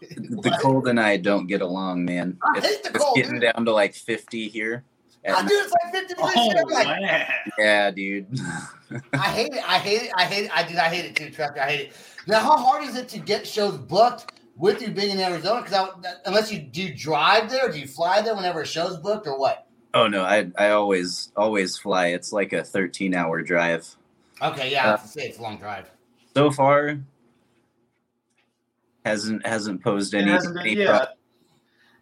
the 0.02 0.58
cold 0.60 0.86
and 0.88 1.00
I 1.00 1.16
don't 1.16 1.46
get 1.46 1.62
along, 1.62 2.04
man. 2.04 2.36
I 2.44 2.58
It's, 2.58 2.66
hate 2.66 2.82
the 2.82 2.90
it's 2.90 2.98
cold, 3.02 3.16
getting 3.16 3.40
dude. 3.40 3.52
down 3.54 3.64
to 3.64 3.72
like 3.72 3.94
50 3.94 4.48
here. 4.48 4.84
at 5.24 5.36
I 5.36 5.40
do. 5.42 5.48
It's 5.54 5.72
like 5.72 5.92
50 5.94 6.14
degrees. 6.14 6.32
Oh 6.36 6.64
like. 6.70 7.28
Yeah, 7.58 7.90
dude. 7.92 8.26
I 9.14 9.18
hate 9.30 9.54
it. 9.54 9.62
I 9.66 9.78
hate 9.78 10.02
it. 10.02 10.10
I 10.16 10.24
hate 10.24 10.44
it. 10.44 10.50
I 10.54 10.62
do. 10.62 10.76
I 10.76 10.88
hate 10.88 11.04
it 11.06 11.16
too. 11.16 11.30
Trust 11.30 11.54
me. 11.54 11.60
I 11.60 11.70
hate 11.70 11.80
it. 11.88 11.92
Now, 12.26 12.40
how 12.40 12.58
hard 12.58 12.84
is 12.84 12.94
it 12.96 13.08
to 13.10 13.18
get 13.18 13.46
shows 13.46 13.78
booked 13.78 14.32
with 14.56 14.82
you 14.82 14.88
being 14.90 15.10
in 15.10 15.20
Arizona? 15.20 15.62
Because 15.62 15.88
unless 16.26 16.52
you 16.52 16.58
do 16.58 16.82
you 16.82 16.94
drive 16.94 17.48
there, 17.48 17.72
do 17.72 17.78
you 17.78 17.86
fly 17.86 18.20
there 18.20 18.34
whenever 18.34 18.60
a 18.62 18.66
show's 18.66 18.98
booked, 18.98 19.26
or 19.26 19.38
what? 19.38 19.66
Oh 19.94 20.06
no, 20.08 20.22
I 20.22 20.50
I 20.58 20.70
always 20.70 21.32
always 21.36 21.76
fly. 21.76 22.08
It's 22.08 22.32
like 22.32 22.52
a 22.52 22.62
13 22.64 23.14
hour 23.14 23.42
drive. 23.42 23.88
Okay, 24.42 24.70
yeah, 24.72 24.84
I 24.86 24.90
have 24.92 25.02
to 25.02 25.08
say 25.08 25.22
it's 25.22 25.38
a 25.38 25.42
long 25.42 25.58
drive. 25.58 25.90
So 26.34 26.50
far, 26.50 26.98
hasn't 29.04 29.46
hasn't 29.46 29.82
posed 29.82 30.14
It 30.14 30.22
any, 30.22 30.30
hasn't 30.30 30.54
been- 30.54 30.66
any 30.66 30.76
yeah. 30.80 30.86
problem. 30.86 31.08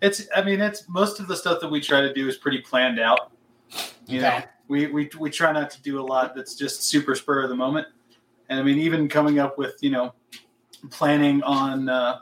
It's. 0.00 0.28
I 0.34 0.42
mean, 0.42 0.60
it's 0.60 0.88
most 0.88 1.18
of 1.18 1.26
the 1.26 1.36
stuff 1.36 1.60
that 1.60 1.68
we 1.70 1.80
try 1.80 2.00
to 2.00 2.12
do 2.12 2.28
is 2.28 2.36
pretty 2.36 2.58
planned 2.60 3.00
out. 3.00 3.32
You 4.06 4.20
know, 4.20 4.40
we, 4.68 4.86
we 4.86 5.10
we 5.18 5.28
try 5.30 5.50
not 5.50 5.70
to 5.70 5.82
do 5.82 6.00
a 6.00 6.04
lot 6.04 6.36
that's 6.36 6.54
just 6.54 6.84
super 6.84 7.14
spur 7.16 7.42
of 7.42 7.48
the 7.48 7.56
moment. 7.56 7.88
And 8.48 8.60
I 8.60 8.62
mean, 8.62 8.78
even 8.78 9.08
coming 9.08 9.40
up 9.40 9.58
with 9.58 9.76
you 9.82 9.90
know 9.90 10.14
planning 10.90 11.42
on 11.42 11.88
uh, 11.88 12.18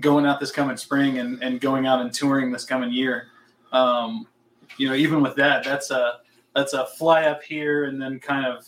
going 0.00 0.26
out 0.26 0.38
this 0.38 0.50
coming 0.52 0.76
spring 0.76 1.18
and, 1.18 1.42
and 1.42 1.60
going 1.60 1.86
out 1.86 2.02
and 2.02 2.12
touring 2.12 2.52
this 2.52 2.64
coming 2.66 2.92
year. 2.92 3.28
Um, 3.72 4.26
you 4.76 4.88
know, 4.88 4.94
even 4.94 5.22
with 5.22 5.36
that, 5.36 5.64
that's 5.64 5.90
a 5.90 6.20
that's 6.54 6.72
a 6.72 6.86
fly 6.86 7.24
up 7.24 7.42
here 7.42 7.84
and 7.84 8.00
then 8.00 8.18
kind 8.20 8.46
of 8.46 8.66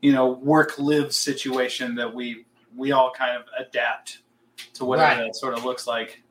you 0.00 0.12
know 0.12 0.30
work 0.32 0.78
live 0.78 1.12
situation 1.12 1.94
that 1.96 2.12
we 2.12 2.44
we 2.76 2.92
all 2.92 3.10
kind 3.10 3.36
of 3.36 3.44
adapt 3.58 4.18
to 4.74 4.84
whatever 4.84 5.08
Right. 5.20 5.26
that 5.26 5.36
sort 5.36 5.54
of 5.54 5.64
looks 5.64 5.86
like. 5.86 6.22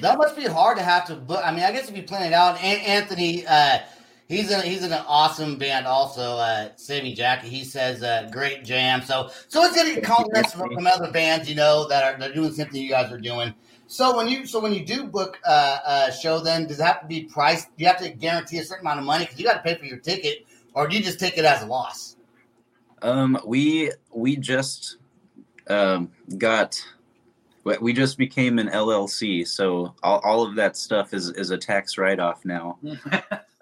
That 0.00 0.18
must 0.18 0.36
be 0.36 0.44
hard 0.44 0.78
to 0.78 0.84
have 0.84 1.04
to 1.06 1.16
book. 1.16 1.40
I 1.44 1.50
mean, 1.50 1.64
I 1.64 1.72
guess 1.72 1.88
if 1.90 1.96
you 1.96 2.04
plan 2.04 2.22
it 2.22 2.32
out, 2.32 2.62
An- 2.62 2.80
Anthony, 2.80 3.44
uh, 3.46 3.80
he's 4.28 4.50
in 4.52 4.60
he's 4.62 4.84
in 4.84 4.92
an 4.92 5.02
awesome 5.06 5.56
band 5.58 5.86
also. 5.86 6.22
Uh, 6.22 6.68
Saving 6.76 7.14
Jackie, 7.16 7.48
he 7.48 7.64
says 7.64 8.02
uh, 8.02 8.28
great 8.30 8.64
jam. 8.64 9.02
So 9.02 9.30
so 9.48 9.64
it's 9.64 9.74
getting 9.74 10.02
compliments 10.02 10.52
from, 10.54 10.72
from 10.72 10.86
other 10.86 11.10
bands, 11.10 11.48
you 11.48 11.56
know, 11.56 11.88
that 11.88 12.04
are 12.04 12.18
they're 12.18 12.32
doing 12.32 12.52
something 12.52 12.80
you 12.80 12.88
guys 12.90 13.10
are 13.10 13.18
doing. 13.20 13.52
So 13.90 14.16
when 14.16 14.28
you 14.28 14.46
so 14.46 14.60
when 14.60 14.72
you 14.72 14.84
do 14.84 15.02
book 15.02 15.40
uh, 15.44 16.06
a 16.08 16.12
show, 16.12 16.38
then 16.38 16.68
does 16.68 16.78
it 16.78 16.84
have 16.84 17.00
to 17.00 17.06
be 17.08 17.24
priced? 17.24 17.76
Do 17.76 17.82
you 17.82 17.88
have 17.88 17.98
to 17.98 18.08
guarantee 18.08 18.58
a 18.58 18.64
certain 18.64 18.86
amount 18.86 19.00
of 19.00 19.04
money 19.04 19.24
because 19.24 19.36
you 19.40 19.44
got 19.44 19.54
to 19.54 19.62
pay 19.62 19.74
for 19.74 19.84
your 19.84 19.98
ticket, 19.98 20.46
or 20.74 20.86
do 20.86 20.96
you 20.96 21.02
just 21.02 21.18
take 21.18 21.36
it 21.36 21.44
as 21.44 21.64
a 21.64 21.66
loss? 21.66 22.14
Um, 23.02 23.36
we 23.44 23.90
we 24.14 24.36
just 24.36 24.98
um, 25.66 26.12
got 26.38 26.80
we- 27.64 27.78
we 27.78 27.92
just 27.92 28.16
became 28.16 28.60
an 28.60 28.68
LLC, 28.68 29.44
so 29.44 29.92
all, 30.04 30.20
all 30.22 30.42
of 30.46 30.54
that 30.54 30.76
stuff 30.76 31.12
is 31.12 31.30
is 31.30 31.50
a 31.50 31.58
tax 31.58 31.98
write 31.98 32.20
off 32.20 32.44
now. 32.44 32.78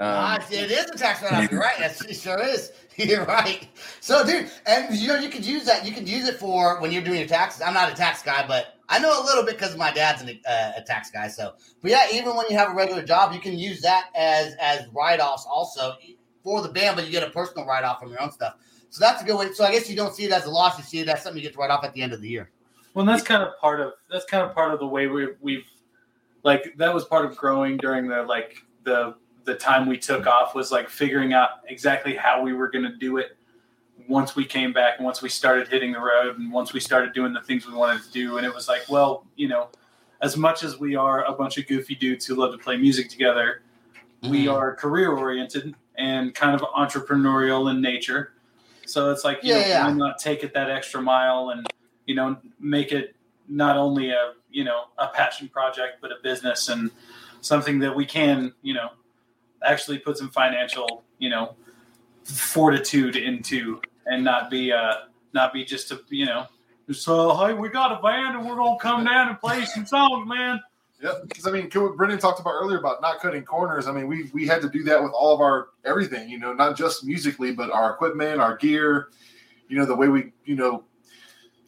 Um, 0.00 0.06
Ah, 0.06 0.46
it 0.48 0.70
is 0.70 0.84
a 0.90 0.96
tax 0.96 1.20
write-off. 1.22 1.50
You're 1.50 1.58
right. 1.60 1.74
That's, 1.76 2.00
it 2.04 2.14
sure 2.14 2.40
is. 2.40 2.70
You're 3.06 3.24
right. 3.26 3.68
So, 4.00 4.26
dude, 4.26 4.50
and 4.66 4.92
you 4.92 5.06
know, 5.06 5.16
you 5.16 5.28
could 5.28 5.46
use 5.46 5.64
that. 5.66 5.87
You 5.87 5.92
could 5.92 6.08
use 6.08 6.26
it 6.26 6.34
for 6.34 6.80
when 6.80 6.90
you're 6.90 7.02
doing 7.02 7.20
your 7.20 7.28
taxes. 7.28 7.62
I'm 7.62 7.72
not 7.72 7.92
a 7.92 7.94
tax 7.94 8.24
guy, 8.24 8.44
but 8.44 8.74
I 8.88 8.98
know 8.98 9.22
a 9.22 9.24
little 9.24 9.44
bit 9.44 9.56
because 9.56 9.76
my 9.76 9.92
dad's 9.92 10.20
an, 10.20 10.40
uh, 10.48 10.72
a 10.76 10.82
tax 10.82 11.08
guy. 11.08 11.28
So, 11.28 11.54
but 11.80 11.92
yeah, 11.92 12.06
even 12.12 12.34
when 12.34 12.46
you 12.50 12.56
have 12.56 12.72
a 12.72 12.74
regular 12.74 13.04
job, 13.04 13.32
you 13.32 13.38
can 13.38 13.56
use 13.56 13.80
that 13.82 14.08
as 14.16 14.56
as 14.61 14.88
write-offs 14.92 15.46
also 15.48 15.94
for 16.42 16.61
the 16.61 16.70
band, 16.70 16.96
but 16.96 17.06
you 17.06 17.12
get 17.12 17.22
a 17.22 17.30
personal 17.30 17.66
write-off 17.66 18.00
from 18.00 18.11
your 18.11 18.20
own 18.20 18.32
stuff. 18.32 18.56
So 18.90 18.98
that's 18.98 19.22
a 19.22 19.24
good 19.24 19.38
way. 19.38 19.52
So 19.52 19.64
I 19.64 19.70
guess 19.70 19.88
you 19.88 19.94
don't 19.94 20.12
see 20.12 20.24
it 20.24 20.32
as 20.32 20.46
a 20.46 20.50
loss. 20.50 20.76
You 20.76 20.82
see 20.82 20.98
it 20.98 21.08
as 21.08 21.22
something 21.22 21.40
you 21.40 21.46
get 21.46 21.52
to 21.52 21.61
write 21.61 21.70
off 21.70 21.84
at 21.84 21.94
the 21.94 22.02
end 22.02 22.12
of 22.12 22.20
the 22.20 22.28
year. 22.28 22.50
Well, 22.94 23.06
that's 23.06 23.22
kind 23.22 23.44
of 23.44 23.56
part 23.61 23.80
of 23.80 23.92
that's 24.11 24.24
kind 24.24 24.42
of 24.42 24.56
part 24.56 24.74
of 24.74 24.80
the 24.80 24.87
way 24.88 25.06
we 25.06 25.28
we've 25.40 25.66
like 26.42 26.74
that 26.78 26.92
was 26.92 27.04
part 27.04 27.26
of 27.26 27.37
growing 27.37 27.76
during 27.76 28.08
the 28.08 28.24
like 28.24 28.56
the 28.82 29.14
the 29.48 29.54
time 29.54 29.87
we 29.88 29.96
took 29.96 30.26
off 30.26 30.54
was 30.54 30.70
like 30.70 30.90
figuring 30.90 31.32
out 31.32 31.48
exactly 31.68 32.14
how 32.14 32.42
we 32.42 32.52
were 32.52 32.68
going 32.70 32.84
to 32.84 32.94
do 32.96 33.16
it 33.16 33.37
once 34.06 34.37
we 34.37 34.44
came 34.44 34.74
back 34.74 34.94
and 34.98 35.06
once 35.06 35.22
we 35.22 35.28
started 35.28 35.66
hitting 35.68 35.90
the 35.90 35.98
road 35.98 36.38
and 36.38 36.52
once 36.52 36.74
we 36.74 36.78
started 36.80 37.14
doing 37.14 37.32
the 37.32 37.40
things 37.40 37.66
we 37.66 37.72
wanted 37.74 38.02
to 38.02 38.11
do 38.12 38.37
and 38.37 38.46
it 38.46 38.54
was 38.54 38.68
like 38.68 38.82
well 38.90 39.24
you 39.37 39.48
know 39.48 39.68
as 40.20 40.37
much 40.37 40.62
as 40.62 40.78
we 40.78 40.94
are 40.94 41.24
a 41.24 41.32
bunch 41.32 41.56
of 41.56 41.66
goofy 41.66 41.94
dudes 41.94 42.26
who 42.26 42.34
love 42.34 42.52
to 42.52 42.58
play 42.58 42.76
music 42.76 43.08
together 43.08 43.62
we 44.22 44.44
Mhm. 44.44 44.52
are 44.52 44.74
career 44.76 45.11
oriented 45.12 45.74
and 45.96 46.34
kind 46.34 46.54
of 46.54 46.61
entrepreneurial 46.76 47.70
in 47.70 47.80
nature 47.80 48.34
so 48.84 49.11
it's 49.11 49.24
like 49.24 49.42
you 49.42 49.54
Yeah, 49.54 49.61
know, 49.62 49.66
yeah. 49.66 49.84
why 49.87 49.92
not 49.92 50.18
take 50.18 50.44
it 50.44 50.52
that 50.54 50.70
extra 50.70 51.00
mile 51.00 51.50
and 51.50 51.66
you 52.06 52.14
know 52.14 52.37
make 52.61 52.92
it 52.92 53.16
not 53.48 53.76
only 53.78 54.11
a 54.11 54.34
you 54.50 54.64
know 54.64 54.84
a 54.98 55.08
passion 55.08 55.48
project 55.48 55.98
but 56.02 56.12
a 56.12 56.16
business 56.22 56.68
and 56.68 56.90
something 57.40 57.78
that 57.78 57.94
we 57.94 58.04
can 58.04 58.52
you 58.62 58.74
know 58.74 58.90
actually 59.64 59.98
put 59.98 60.16
some 60.16 60.30
financial 60.30 61.04
you 61.18 61.28
know 61.28 61.54
fortitude 62.24 63.16
into 63.16 63.80
and 64.06 64.22
not 64.24 64.50
be 64.50 64.72
uh 64.72 64.94
not 65.32 65.52
be 65.52 65.64
just 65.64 65.90
a 65.90 66.00
you 66.08 66.26
know 66.26 66.46
so 66.90 67.34
hey 67.36 67.52
we 67.52 67.68
got 67.68 67.92
a 67.92 68.02
band 68.02 68.36
and 68.36 68.46
we're 68.46 68.56
gonna 68.56 68.78
come 68.78 69.04
down 69.04 69.28
and 69.28 69.40
play 69.40 69.64
some 69.64 69.86
songs 69.86 70.28
man 70.28 70.60
Yep, 71.00 71.28
because 71.28 71.46
I 71.46 71.52
mean, 71.52 71.70
what 71.74 71.96
Brendan 71.96 72.18
talked 72.18 72.40
about 72.40 72.54
earlier 72.54 72.78
about 72.78 73.00
not 73.00 73.20
cutting 73.20 73.44
corners. 73.44 73.86
I 73.86 73.92
mean, 73.92 74.08
we 74.08 74.30
we 74.34 74.48
had 74.48 74.60
to 74.62 74.68
do 74.68 74.82
that 74.84 75.00
with 75.00 75.12
all 75.12 75.32
of 75.32 75.40
our 75.40 75.68
everything. 75.84 76.28
You 76.28 76.40
know, 76.40 76.52
not 76.52 76.76
just 76.76 77.04
musically, 77.04 77.52
but 77.52 77.70
our 77.70 77.92
equipment, 77.92 78.40
our 78.40 78.56
gear. 78.56 79.10
You 79.68 79.78
know, 79.78 79.84
the 79.84 79.94
way 79.94 80.08
we, 80.08 80.32
you 80.44 80.56
know, 80.56 80.82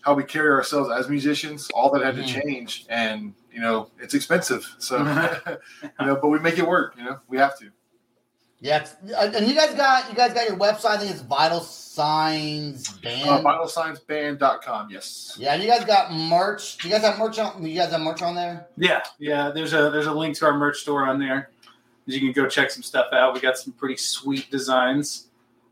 how 0.01 0.15
we 0.15 0.25
carry 0.25 0.51
ourselves 0.51 0.91
as 0.91 1.09
musicians. 1.09 1.71
All 1.75 1.93
that 1.93 2.03
had 2.03 2.17
to 2.17 2.23
Mhm. 2.23 2.43
change, 2.43 2.87
and 2.89 3.33
you 3.53 3.61
know, 3.61 3.91
it's 4.01 4.15
expensive. 4.15 4.67
So, 4.79 4.97
you 6.01 6.07
know, 6.07 6.17
but 6.17 6.27
we 6.27 6.41
make 6.41 6.59
it 6.59 6.67
work. 6.67 6.95
You 6.99 7.05
know, 7.05 7.21
we 7.29 7.39
have 7.39 7.57
to. 7.61 7.71
Yeah, 8.63 8.87
uh, 9.17 9.31
and 9.35 9.49
you 9.49 9.55
guys 9.55 9.75
got 9.75 10.11
you 10.11 10.15
guys 10.15 10.35
got 10.35 10.47
your 10.47 10.59
website. 10.59 10.91
I 10.91 10.99
think 10.99 11.13
it's 11.13 11.23
Vital 11.23 11.61
Signs 11.61 12.91
Band. 12.99 13.29
Uh, 13.29 13.43
Band. 13.43 13.47
VitalSignsBand.com. 13.47 14.91
Yes. 14.91 15.35
Yeah, 15.39 15.55
and 15.55 15.63
you 15.63 15.69
guys 15.69 15.85
got 15.87 16.13
merch. 16.13 16.77
Do 16.77 16.89
you 16.89 16.95
guys 16.95 17.03
have 17.03 17.19
merch 17.19 17.39
on? 17.39 17.65
You 17.65 17.75
guys 17.75 17.91
have 17.91 18.03
merch 18.03 18.21
on 18.21 18.35
there? 18.35 18.67
yeah 18.77 19.03
yeah 19.19 19.51
there's 19.51 19.73
a 19.73 19.91
there's 19.91 20.07
a 20.07 20.13
link 20.13 20.37
to 20.37 20.45
our 20.47 20.57
merch 20.57 20.79
store 20.81 21.07
on 21.07 21.19
there 21.19 21.51
you 22.07 22.19
can 22.19 22.33
go 22.33 22.49
check 22.49 22.71
some 22.71 22.83
stuff 22.83 23.07
out 23.13 23.33
we 23.35 23.41
got 23.41 23.57
some 23.57 23.73
pretty 23.73 23.97
sweet 23.97 24.51
designs 24.51 25.29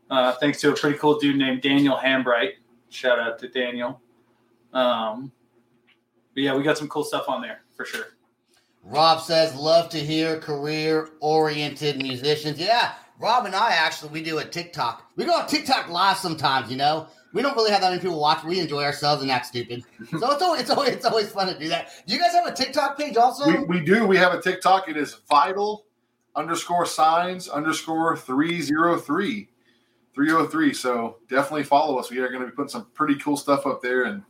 uh, 0.09 0.31
thanks 0.33 0.59
to 0.61 0.71
a 0.71 0.75
pretty 0.75 0.97
cool 0.97 1.17
dude 1.19 1.35
named 1.37 1.61
daniel 1.61 1.97
hambright 1.97 2.53
shout 2.89 3.19
out 3.19 3.37
to 3.39 3.47
daniel 3.49 3.99
um, 4.73 5.31
but 6.33 6.43
yeah 6.43 6.55
we 6.55 6.63
got 6.63 6.77
some 6.77 6.87
cool 6.87 7.03
stuff 7.03 7.27
on 7.27 7.41
there 7.41 7.61
for 7.75 7.83
sure 7.85 8.07
Rob 8.83 9.21
says, 9.21 9.55
"Love 9.55 9.89
to 9.89 9.99
hear 9.99 10.39
career-oriented 10.39 12.01
musicians." 12.01 12.59
Yeah, 12.59 12.93
Rob 13.19 13.45
and 13.45 13.55
I 13.55 13.71
actually 13.71 14.11
we 14.11 14.23
do 14.23 14.39
a 14.39 14.45
TikTok. 14.45 15.11
We 15.15 15.25
go 15.25 15.33
on 15.33 15.47
TikTok 15.47 15.89
live 15.89 16.17
sometimes. 16.17 16.71
You 16.71 16.77
know, 16.77 17.07
we 17.33 17.41
don't 17.41 17.55
really 17.55 17.71
have 17.71 17.81
that 17.81 17.89
many 17.89 18.01
people 18.01 18.19
watch. 18.19 18.43
We 18.43 18.59
enjoy 18.59 18.83
ourselves 18.83 19.21
and 19.21 19.29
act 19.29 19.47
stupid. 19.47 19.83
So 20.09 20.31
it's 20.31 20.41
always 20.41 20.61
it's 20.61 20.69
always 20.69 20.89
it's 20.89 21.05
always 21.05 21.31
fun 21.31 21.47
to 21.53 21.59
do 21.59 21.67
that. 21.69 21.91
Do 22.07 22.13
you 22.13 22.19
guys 22.19 22.31
have 22.31 22.47
a 22.47 22.53
TikTok 22.53 22.97
page 22.97 23.17
also? 23.17 23.45
We, 23.45 23.79
we 23.79 23.79
do. 23.81 24.05
We 24.07 24.17
have 24.17 24.33
a 24.33 24.41
TikTok. 24.41 24.89
It 24.89 24.97
is 24.97 25.15
vital 25.29 25.85
underscore 26.35 26.85
signs 26.85 27.49
underscore 27.49 28.15
303. 28.17 29.49
303. 30.15 30.73
So 30.73 31.17
definitely 31.29 31.63
follow 31.63 31.97
us. 31.97 32.09
We 32.09 32.19
are 32.19 32.29
going 32.29 32.41
to 32.41 32.47
be 32.47 32.51
putting 32.51 32.69
some 32.69 32.87
pretty 32.93 33.15
cool 33.15 33.37
stuff 33.37 33.65
up 33.65 33.81
there 33.81 34.03
and 34.03 34.23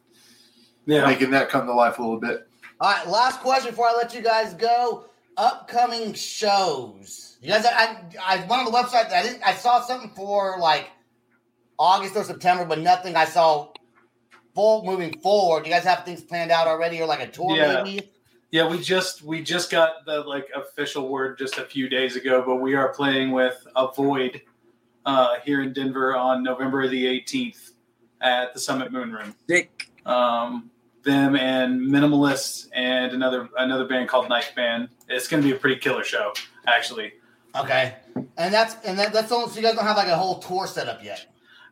yeah 0.85 1.05
making 1.05 1.31
that 1.31 1.49
come 1.49 1.67
to 1.67 1.73
life 1.73 1.99
a 1.99 2.01
little 2.01 2.19
bit. 2.19 2.48
All 2.81 2.91
right, 2.91 3.07
last 3.07 3.41
question 3.41 3.71
before 3.71 3.87
I 3.87 3.93
let 3.93 4.13
you 4.13 4.21
guys 4.21 4.53
go. 4.53 5.05
Upcoming 5.35 6.13
shows. 6.13 7.37
You 7.41 7.49
guys, 7.49 7.65
I, 7.65 8.03
I 8.21 8.37
went 8.37 8.51
on 8.51 8.65
the 8.65 8.71
website. 8.71 9.11
I 9.11 9.23
didn't. 9.23 9.43
I 9.43 9.53
saw 9.53 9.81
something 9.81 10.11
for 10.15 10.57
like 10.59 10.89
August 11.77 12.15
or 12.15 12.23
September, 12.23 12.65
but 12.65 12.79
nothing. 12.79 13.15
I 13.15 13.25
saw 13.25 13.69
full 14.55 14.85
moving 14.85 15.19
forward. 15.19 15.65
You 15.65 15.71
guys 15.73 15.83
have 15.83 16.05
things 16.05 16.21
planned 16.21 16.51
out 16.51 16.67
already, 16.67 17.01
or 17.01 17.05
like 17.05 17.21
a 17.21 17.27
tour 17.27 17.55
Yeah. 17.55 17.81
maybe? 17.83 18.09
Yeah, 18.51 18.67
we 18.67 18.79
just 18.79 19.21
we 19.21 19.43
just 19.43 19.69
got 19.69 20.05
the 20.05 20.21
like 20.21 20.47
official 20.55 21.09
word 21.09 21.37
just 21.37 21.57
a 21.57 21.65
few 21.65 21.87
days 21.87 22.15
ago, 22.15 22.43
but 22.45 22.55
we 22.57 22.75
are 22.75 22.89
playing 22.89 23.31
with 23.31 23.65
Avoid 23.75 24.41
uh, 25.05 25.35
here 25.43 25.61
in 25.61 25.73
Denver 25.73 26.15
on 26.15 26.43
November 26.43 26.87
the 26.87 27.05
18th 27.05 27.71
at 28.21 28.53
the 28.53 28.59
Summit 28.59 28.91
Moon 28.91 29.11
Room. 29.11 29.35
Dick. 29.47 29.91
Um, 30.05 30.71
them 31.09 31.35
and 31.35 31.81
Minimalists 31.81 32.67
and 32.73 33.11
another 33.13 33.49
another 33.57 33.85
band 33.85 34.07
called 34.09 34.29
Knife 34.29 34.53
Band. 34.55 34.89
It's 35.07 35.27
going 35.27 35.41
to 35.43 35.49
be 35.49 35.55
a 35.55 35.59
pretty 35.59 35.79
killer 35.79 36.03
show, 36.03 36.33
actually. 36.67 37.13
Okay, 37.55 37.95
and 38.37 38.53
that's 38.53 38.75
and 38.85 38.97
that, 38.99 39.11
that's 39.11 39.31
only 39.31 39.49
so 39.49 39.55
you 39.57 39.61
guys 39.61 39.75
don't 39.75 39.85
have 39.85 39.97
like 39.97 40.07
a 40.07 40.15
whole 40.15 40.39
tour 40.39 40.67
set 40.67 40.87
up 40.87 41.03
yet. 41.03 41.25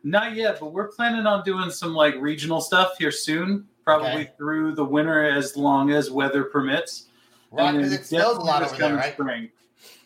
Not 0.04 0.34
yet, 0.34 0.58
but 0.60 0.72
we're 0.72 0.88
planning 0.88 1.26
on 1.26 1.44
doing 1.44 1.70
some 1.70 1.94
like 1.94 2.14
regional 2.18 2.60
stuff 2.60 2.92
here 2.98 3.10
soon, 3.10 3.66
probably 3.84 4.08
Okay. 4.10 4.30
through 4.36 4.74
the 4.74 4.84
winter 4.84 5.24
as 5.24 5.56
long 5.56 5.90
as 5.90 6.10
weather 6.10 6.44
permits. 6.44 7.06
Right, 7.50 7.68
And 7.68 7.78
because 7.78 7.92
it 7.92 8.06
snows 8.06 8.36
a 8.36 8.40
lot 8.40 8.62
over 8.62 8.76
there, 8.76 8.94
right? 8.96 9.12
Spring. 9.14 9.48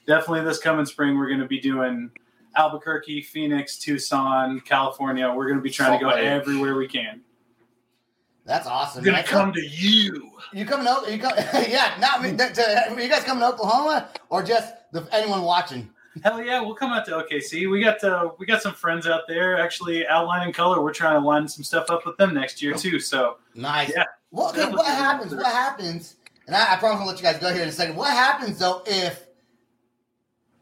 Definitely 0.07 0.45
this 0.45 0.59
coming 0.59 0.87
spring, 0.87 1.17
we're 1.19 1.29
going 1.29 1.41
to 1.41 1.47
be 1.47 1.61
doing 1.61 2.11
Albuquerque, 2.57 3.23
Phoenix, 3.23 3.79
Tucson, 3.79 4.61
California. 4.61 5.31
We're 5.33 5.47
going 5.47 5.59
to 5.59 5.63
be 5.63 5.71
trying 5.71 5.99
to 5.99 6.05
go 6.05 6.11
Lake. 6.11 6.25
everywhere 6.25 6.77
we 6.77 6.87
can. 6.89 7.21
That's 8.45 8.67
awesome. 8.67 9.07
I'm 9.07 9.13
man. 9.13 9.23
to 9.23 9.29
come 9.31 9.53
to 9.53 9.61
you. 9.61 10.31
You 10.53 10.67
coming 10.67 10.87
to 10.87 11.13
you 11.13 11.19
come, 11.19 11.33
yeah, 11.69 11.95
not 12.01 12.23
me. 12.23 12.37
To, 12.37 12.95
you 12.99 13.09
guys 13.09 13.23
coming 13.23 13.41
to 13.41 13.49
Oklahoma 13.49 14.09
or 14.31 14.43
just 14.43 14.75
the, 14.93 15.07
anyone 15.13 15.43
watching? 15.43 15.89
Hell 16.23 16.43
yeah, 16.43 16.61
we'll 16.61 16.75
come 16.75 16.93
out 16.93 17.07
to 17.07 17.13
OKC. 17.13 17.71
We 17.71 17.83
got 17.83 18.03
uh, 18.05 18.31
we 18.39 18.45
got 18.45 18.61
some 18.61 18.75
friends 18.75 19.07
out 19.07 19.23
there. 19.29 19.59
Actually, 19.59 20.07
Outline 20.07 20.47
in 20.49 20.53
Color. 20.53 20.83
We're 20.83 20.93
trying 20.93 21.21
to 21.21 21.27
line 21.27 21.49
some 21.49 21.65
stuff 21.65 21.89
up 21.89 22.05
with 22.05 22.17
them 22.19 22.35
next 22.35 22.61
year 22.61 22.75
too. 22.75 23.01
So 23.01 23.39
Nice. 23.55 23.93
Yeah. 23.95 24.05
Well, 24.31 24.51
okay, 24.51 24.71
what 24.71 24.87
happens? 24.87 25.35
What 25.35 25.47
happens? 25.47 26.17
And 26.47 26.57
I, 26.57 26.75
I 26.75 26.77
promise 26.77 27.01
I'll 27.01 27.07
let 27.07 27.17
you 27.17 27.23
guys 27.23 27.39
go 27.39 27.53
here 27.53 27.63
in 27.63 27.69
a 27.69 27.73
second. 27.73 27.97
What 27.97 28.11
happens 28.11 28.59
though 28.59 28.83
if 28.87 29.27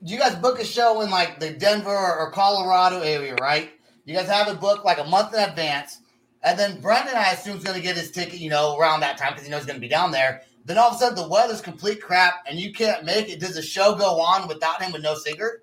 you 0.02 0.18
guys 0.18 0.34
book 0.36 0.60
a 0.60 0.64
show 0.64 1.00
in 1.00 1.10
like 1.10 1.40
the 1.40 1.50
Denver 1.50 1.90
or, 1.90 2.18
or 2.18 2.30
Colorado 2.30 3.00
area, 3.00 3.34
right? 3.36 3.70
You 4.04 4.14
guys 4.14 4.28
have 4.28 4.48
it 4.48 4.60
booked 4.60 4.84
like 4.84 4.98
a 4.98 5.04
month 5.04 5.34
in 5.34 5.40
advance, 5.40 6.00
and 6.42 6.58
then 6.58 6.80
Brendan, 6.80 7.16
I 7.16 7.32
assume, 7.32 7.56
is 7.58 7.64
going 7.64 7.76
to 7.76 7.82
get 7.82 7.96
his 7.96 8.10
ticket, 8.10 8.40
you 8.40 8.50
know, 8.50 8.76
around 8.78 9.00
that 9.00 9.18
time 9.18 9.32
because 9.32 9.44
he 9.44 9.50
knows 9.50 9.60
he's 9.60 9.66
going 9.66 9.76
to 9.76 9.80
be 9.80 9.88
down 9.88 10.10
there. 10.10 10.42
Then 10.64 10.78
all 10.78 10.90
of 10.90 10.96
a 10.96 10.98
sudden, 10.98 11.16
the 11.16 11.28
weather's 11.28 11.60
complete 11.60 12.00
crap, 12.02 12.44
and 12.48 12.58
you 12.58 12.72
can't 12.72 13.04
make 13.04 13.28
it. 13.28 13.40
Does 13.40 13.54
the 13.54 13.62
show 13.62 13.94
go 13.94 14.20
on 14.20 14.46
without 14.48 14.80
him 14.82 14.92
with 14.92 15.02
no 15.02 15.14
singer? 15.16 15.62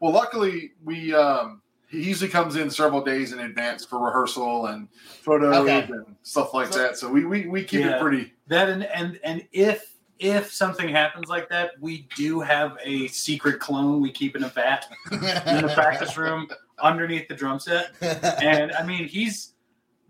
Well, 0.00 0.12
luckily 0.12 0.72
we 0.84 1.14
um, 1.14 1.62
he 1.88 2.02
usually 2.02 2.28
comes 2.30 2.56
in 2.56 2.70
several 2.70 3.02
days 3.04 3.32
in 3.32 3.38
advance 3.38 3.84
for 3.84 4.04
rehearsal 4.04 4.66
and 4.66 4.88
photos 5.22 5.54
Okay. 5.56 5.82
and 5.92 6.16
stuff 6.22 6.52
like 6.54 6.72
So- 6.72 6.78
that. 6.80 6.98
So 6.98 7.08
we 7.08 7.24
we, 7.24 7.46
we 7.46 7.62
keep 7.64 7.80
Yeah. 7.80 7.96
it 7.96 8.00
pretty. 8.00 8.32
That 8.48 8.68
and 8.68 8.84
and 8.84 9.20
and 9.22 9.46
if 9.52 9.94
if 10.18 10.52
something 10.52 10.88
happens 10.88 11.28
like 11.28 11.48
that, 11.50 11.72
we 11.80 12.08
do 12.16 12.40
have 12.40 12.76
a 12.84 13.06
secret 13.08 13.58
clone 13.60 14.00
we 14.00 14.10
keep 14.12 14.36
in 14.36 14.44
a 14.44 14.48
vat 14.48 14.86
in 15.10 15.20
the 15.20 15.72
practice 15.74 16.16
room 16.18 16.48
underneath 16.80 17.28
the 17.28 17.34
drum 17.34 17.58
set. 17.60 17.92
And 18.42 18.72
I 18.72 18.84
mean, 18.84 19.06
he's 19.08 19.54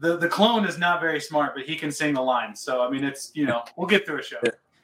the 0.02 0.16
the 0.18 0.28
clone 0.28 0.64
is 0.66 0.76
not 0.78 1.00
very 1.00 1.20
smart, 1.20 1.54
but 1.54 1.64
he 1.64 1.76
can 1.76 1.90
sing 1.92 2.12
the 2.14 2.20
lines. 2.20 2.60
So 2.60 2.82
I 2.84 2.90
mean, 2.90 3.04
it's 3.04 3.30
you 3.34 3.46
know 3.46 3.62
we'll 3.76 3.86
get 3.86 4.04
through 4.04 4.18
a 4.18 4.22
show. 4.22 4.38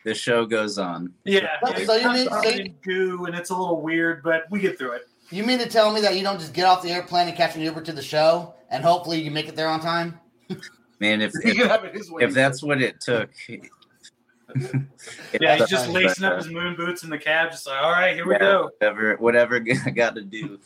The 0.05 0.15
show 0.15 0.47
goes 0.47 0.79
on. 0.79 1.13
Yeah, 1.25 1.49
So 1.61 1.71
yeah, 1.73 1.77
you 1.77 2.11
it's 2.11 2.15
mean- 2.15 2.29
covered 2.29 2.61
in 2.61 2.75
goo 2.83 3.25
and 3.27 3.35
it's 3.35 3.51
a 3.51 3.57
little 3.57 3.81
weird, 3.83 4.23
but 4.23 4.45
we 4.49 4.61
get 4.61 4.79
through 4.79 4.93
it. 4.93 5.03
You 5.31 5.43
mean 5.45 5.59
to 5.59 5.69
tell 5.69 5.93
me 5.93 6.01
that 6.03 6.17
you 6.17 6.23
don't 6.23 6.39
just 6.39 6.55
get 6.55 6.65
off 6.65 6.83
the 6.83 6.91
airplane 6.91 7.29
and 7.29 7.37
catch 7.37 7.57
an 7.57 7.63
Uber 7.63 7.83
to 7.83 7.93
the 7.93 8.01
show, 8.01 8.55
and 8.71 8.83
hopefully 8.83 9.21
you 9.21 9.31
make 9.31 9.49
it 9.49 9.57
there 9.57 9.69
on 9.69 9.81
time? 9.81 10.19
Man, 11.01 11.21
if 11.21 11.33
if, 11.45 11.57
can 11.57 11.69
have 11.69 11.85
it 11.85 11.95
his 11.95 12.11
way. 12.11 12.23
if 12.23 12.33
that's 12.33 12.63
what 12.63 12.81
it 12.81 13.01
took. 13.01 13.31
Yeah, 15.39 15.57
he's 15.57 15.69
just 15.69 15.91
lacing 15.91 16.25
uh, 16.25 16.31
up 16.31 16.39
his 16.39 16.49
moon 16.49 16.75
boots 16.75 17.03
in 17.05 17.11
the 17.11 17.19
cab, 17.19 17.51
just 17.51 17.67
like, 17.67 17.83
all 17.83 17.91
right, 17.91 18.15
here 18.15 18.27
we 18.27 18.39
go. 18.39 18.71
Whatever, 18.81 19.17
whatever 19.17 19.57
I 19.87 19.91
got 19.91 20.15
to 20.15 20.23
do. 20.23 20.59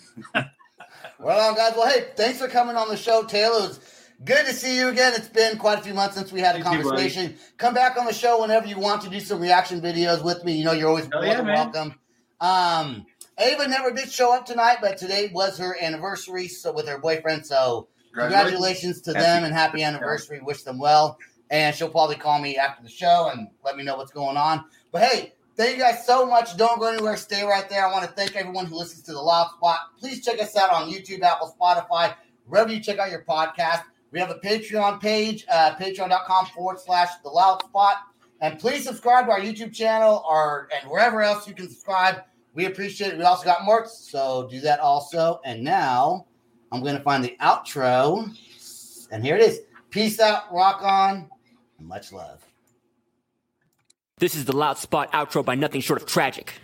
Well, 1.19 1.55
guys. 1.55 1.73
Well, 1.77 1.89
hey, 1.89 2.07
thanks 2.17 2.39
for 2.39 2.47
coming 2.47 2.77
on 2.77 2.89
the 2.89 2.97
show, 2.97 3.25
Taylor. 3.25 3.67
It's 3.67 3.81
good 4.25 4.47
to 4.47 4.53
see 4.53 4.77
you 4.77 4.89
again. 4.89 5.13
It's 5.15 5.29
been 5.29 5.59
quite 5.59 5.79
a 5.79 5.83
few 5.83 5.95
months 5.95 6.17
since 6.17 6.33
we 6.33 6.41
had 6.41 6.55
a 6.55 6.59
You 6.59 6.65
conversation. 6.65 7.37
Come 7.59 7.75
back 7.75 7.97
on 7.97 8.07
the 8.07 8.13
show 8.13 8.41
whenever 8.41 8.67
you 8.67 8.79
want 8.79 9.03
to 9.03 9.11
do 9.11 9.21
some 9.21 9.41
reaction 9.41 9.81
videos 9.81 10.25
with 10.25 10.45
me. 10.45 10.53
You 10.53 10.65
know, 10.65 10.73
you're 10.73 10.89
always 10.89 11.11
more 11.11 11.25
yeah, 11.25 11.37
than 11.37 11.47
welcome. 11.47 11.95
Um, 12.41 13.07
Ava 13.39 13.69
never 13.69 13.91
did 13.93 14.11
show 14.11 14.35
up 14.35 14.47
tonight, 14.47 14.79
but 14.81 14.97
today 14.97 15.31
was 15.33 15.59
her 15.59 15.77
anniversary 15.81 16.49
so 16.49 16.73
with 16.73 16.89
her 16.89 16.99
boyfriend. 16.99 17.47
So 17.47 17.89
congratulations 18.15 19.01
to 19.03 19.13
Happy- 19.13 19.23
them 19.23 19.45
and 19.45 19.55
happy 19.55 19.83
anniversary. 19.83 20.41
Wish 20.41 20.63
them 20.63 20.79
well. 20.79 21.19
And 21.51 21.75
she'll 21.75 21.91
probably 21.91 22.17
call 22.17 22.41
me 22.41 22.57
after 22.57 22.83
the 22.83 22.89
show 22.89 23.31
and 23.33 23.49
let 23.65 23.77
me 23.77 23.85
know 23.85 23.97
what's 23.97 24.13
going 24.13 24.39
on. 24.39 24.65
But 24.91 25.03
hey, 25.03 25.35
thank 25.57 25.77
you 25.77 25.83
guys 25.83 26.07
so 26.07 26.27
much. 26.27 26.57
Don't 26.57 26.81
go 26.81 26.89
anywhere. 26.89 27.17
Stay 27.17 27.45
right 27.45 27.69
there. 27.69 27.87
I 27.87 27.93
want 27.93 28.05
to 28.05 28.11
thank 28.13 28.35
everyone 28.37 28.67
who 28.67 28.77
listens 28.77 29.03
to 29.05 29.13
the 29.13 29.21
Loud 29.21 29.51
Spot. 29.51 29.79
Please 29.99 30.25
check 30.25 30.41
us 30.41 30.57
out 30.57 30.71
on 30.71 30.91
YouTube, 30.91 31.21
Apple, 31.23 31.55
Spotify, 31.61 32.15
wherever 32.47 32.73
you 32.73 32.81
check 32.81 32.99
out 32.99 33.11
your 33.11 33.25
podcast. 33.25 33.83
We 34.13 34.21
have 34.21 34.31
a 34.31 34.35
Patreon 34.35 35.01
page, 35.01 35.47
uh, 35.51 35.75
patreon.com 35.77 36.47
forward 36.47 36.79
slash 36.79 37.09
the 37.25 37.31
Loud 37.31 37.63
Spot. 37.65 37.97
And 38.43 38.59
please 38.59 38.85
subscribe 38.85 39.27
to 39.27 39.33
our 39.33 39.41
YouTube 39.41 39.73
channel 39.73 40.23
or 40.29 40.69
and 40.79 40.91
wherever 40.91 41.23
else 41.23 41.49
you 41.49 41.55
can 41.55 41.69
subscribe. 41.69 42.23
We 42.55 42.67
appreciate 42.67 43.13
it. 43.13 43.19
We 43.19 43.25
also 43.25 43.45
got 43.45 43.65
merch, 43.65 43.89
so 43.89 44.49
do 44.51 44.61
that 44.61 44.81
also. 44.81 45.41
And 45.45 45.65
now 45.65 46.27
I'm 46.71 46.83
going 46.83 46.97
to 46.97 47.03
find 47.03 47.25
the 47.25 47.37
outro. 47.41 48.31
And 49.11 49.25
here 49.25 49.37
it 49.37 49.43
is. 49.43 49.61
Peace 49.91 50.21
out, 50.21 50.53
rock 50.53 50.83
on, 50.83 51.31
and 51.79 51.89
much 51.89 52.13
love. 52.13 52.45
This 54.19 54.35
is 54.35 54.45
the 54.45 54.57
Loud 54.57 54.77
Spot 54.77 55.11
outro 55.13 55.45
by 55.45 55.55
nothing 55.55 55.81
short 55.81 56.01
of 56.01 56.07
tragic. 56.07 56.55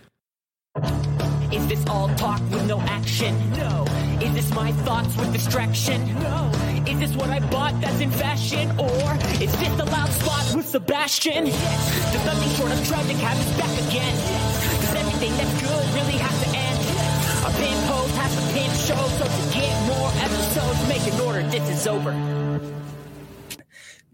Is 1.53 1.67
this 1.67 1.87
all 1.87 2.09
talk 2.17 2.41
with 2.51 2.67
no 2.67 2.81
action? 2.83 3.35
No. 3.53 3.85
Is 4.21 4.35
this 4.35 4.55
my 4.55 4.73
thoughts 4.73 5.17
with 5.17 5.33
distraction? 5.33 6.07
No. 6.21 6.68
Is 6.89 6.99
this 6.99 7.15
what 7.17 7.29
I 7.29 7.41
bought 7.51 7.79
that's 7.83 8.01
in 8.01 8.11
fashion? 8.11 8.71
Or 8.81 9.19
is 9.43 9.53
this 9.61 9.77
the 9.77 9.85
loud 9.85 10.09
spot 10.09 10.55
with 10.57 10.67
Sebastian? 10.67 11.45
Yes. 11.45 12.13
Does 12.15 12.25
nothing 12.25 12.49
short 12.57 12.73
of 12.73 12.83
tragic 12.89 13.19
have 13.19 13.39
us 13.39 13.57
back 13.59 13.71
again? 13.89 14.15
Yes. 14.17 14.81
Does 14.81 14.95
everything 14.95 15.37
that's 15.37 15.53
good 15.61 15.85
really 15.95 16.17
have 16.17 16.43
to 16.43 16.49
end? 16.49 16.79
Yes. 16.81 17.45
A 17.45 17.51
pin 17.61 17.77
post 17.89 18.17
has 18.17 18.33
a 18.33 18.41
pin 18.55 18.71
show, 18.73 19.07
so 19.19 19.27
to 19.27 19.43
get 19.53 19.77
more 19.87 20.11
episodes, 20.25 20.81
make 20.89 21.07
an 21.13 21.21
order. 21.21 21.43
This 21.51 21.69
is 21.69 21.87
over. 21.87 22.15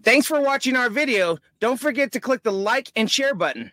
Thanks 0.03 0.27
for 0.27 0.41
watching 0.41 0.75
our 0.75 0.91
video. 0.91 1.39
Don't 1.61 1.79
forget 1.79 2.11
to 2.13 2.19
click 2.21 2.43
the 2.43 2.51
like 2.51 2.91
and 2.97 3.09
share 3.09 3.37
button. 3.37 3.71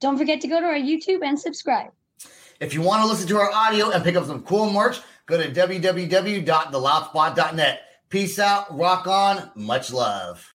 Don't 0.00 0.18
forget 0.18 0.42
to 0.42 0.48
go 0.48 0.60
to 0.60 0.66
our 0.66 0.74
YouTube 0.74 1.22
and 1.24 1.40
subscribe. 1.40 1.92
If 2.60 2.74
you 2.74 2.82
want 2.82 3.04
to 3.04 3.08
listen 3.08 3.26
to 3.28 3.38
our 3.38 3.50
audio 3.50 3.90
and 3.90 4.04
pick 4.04 4.16
up 4.16 4.26
some 4.26 4.42
cool 4.42 4.70
merch, 4.70 5.00
go 5.24 5.42
to 5.42 5.50
www.theloudspot.net. 5.50 7.80
Peace 8.14 8.38
out, 8.38 8.72
rock 8.78 9.08
on, 9.08 9.50
much 9.56 9.92
love. 9.92 10.52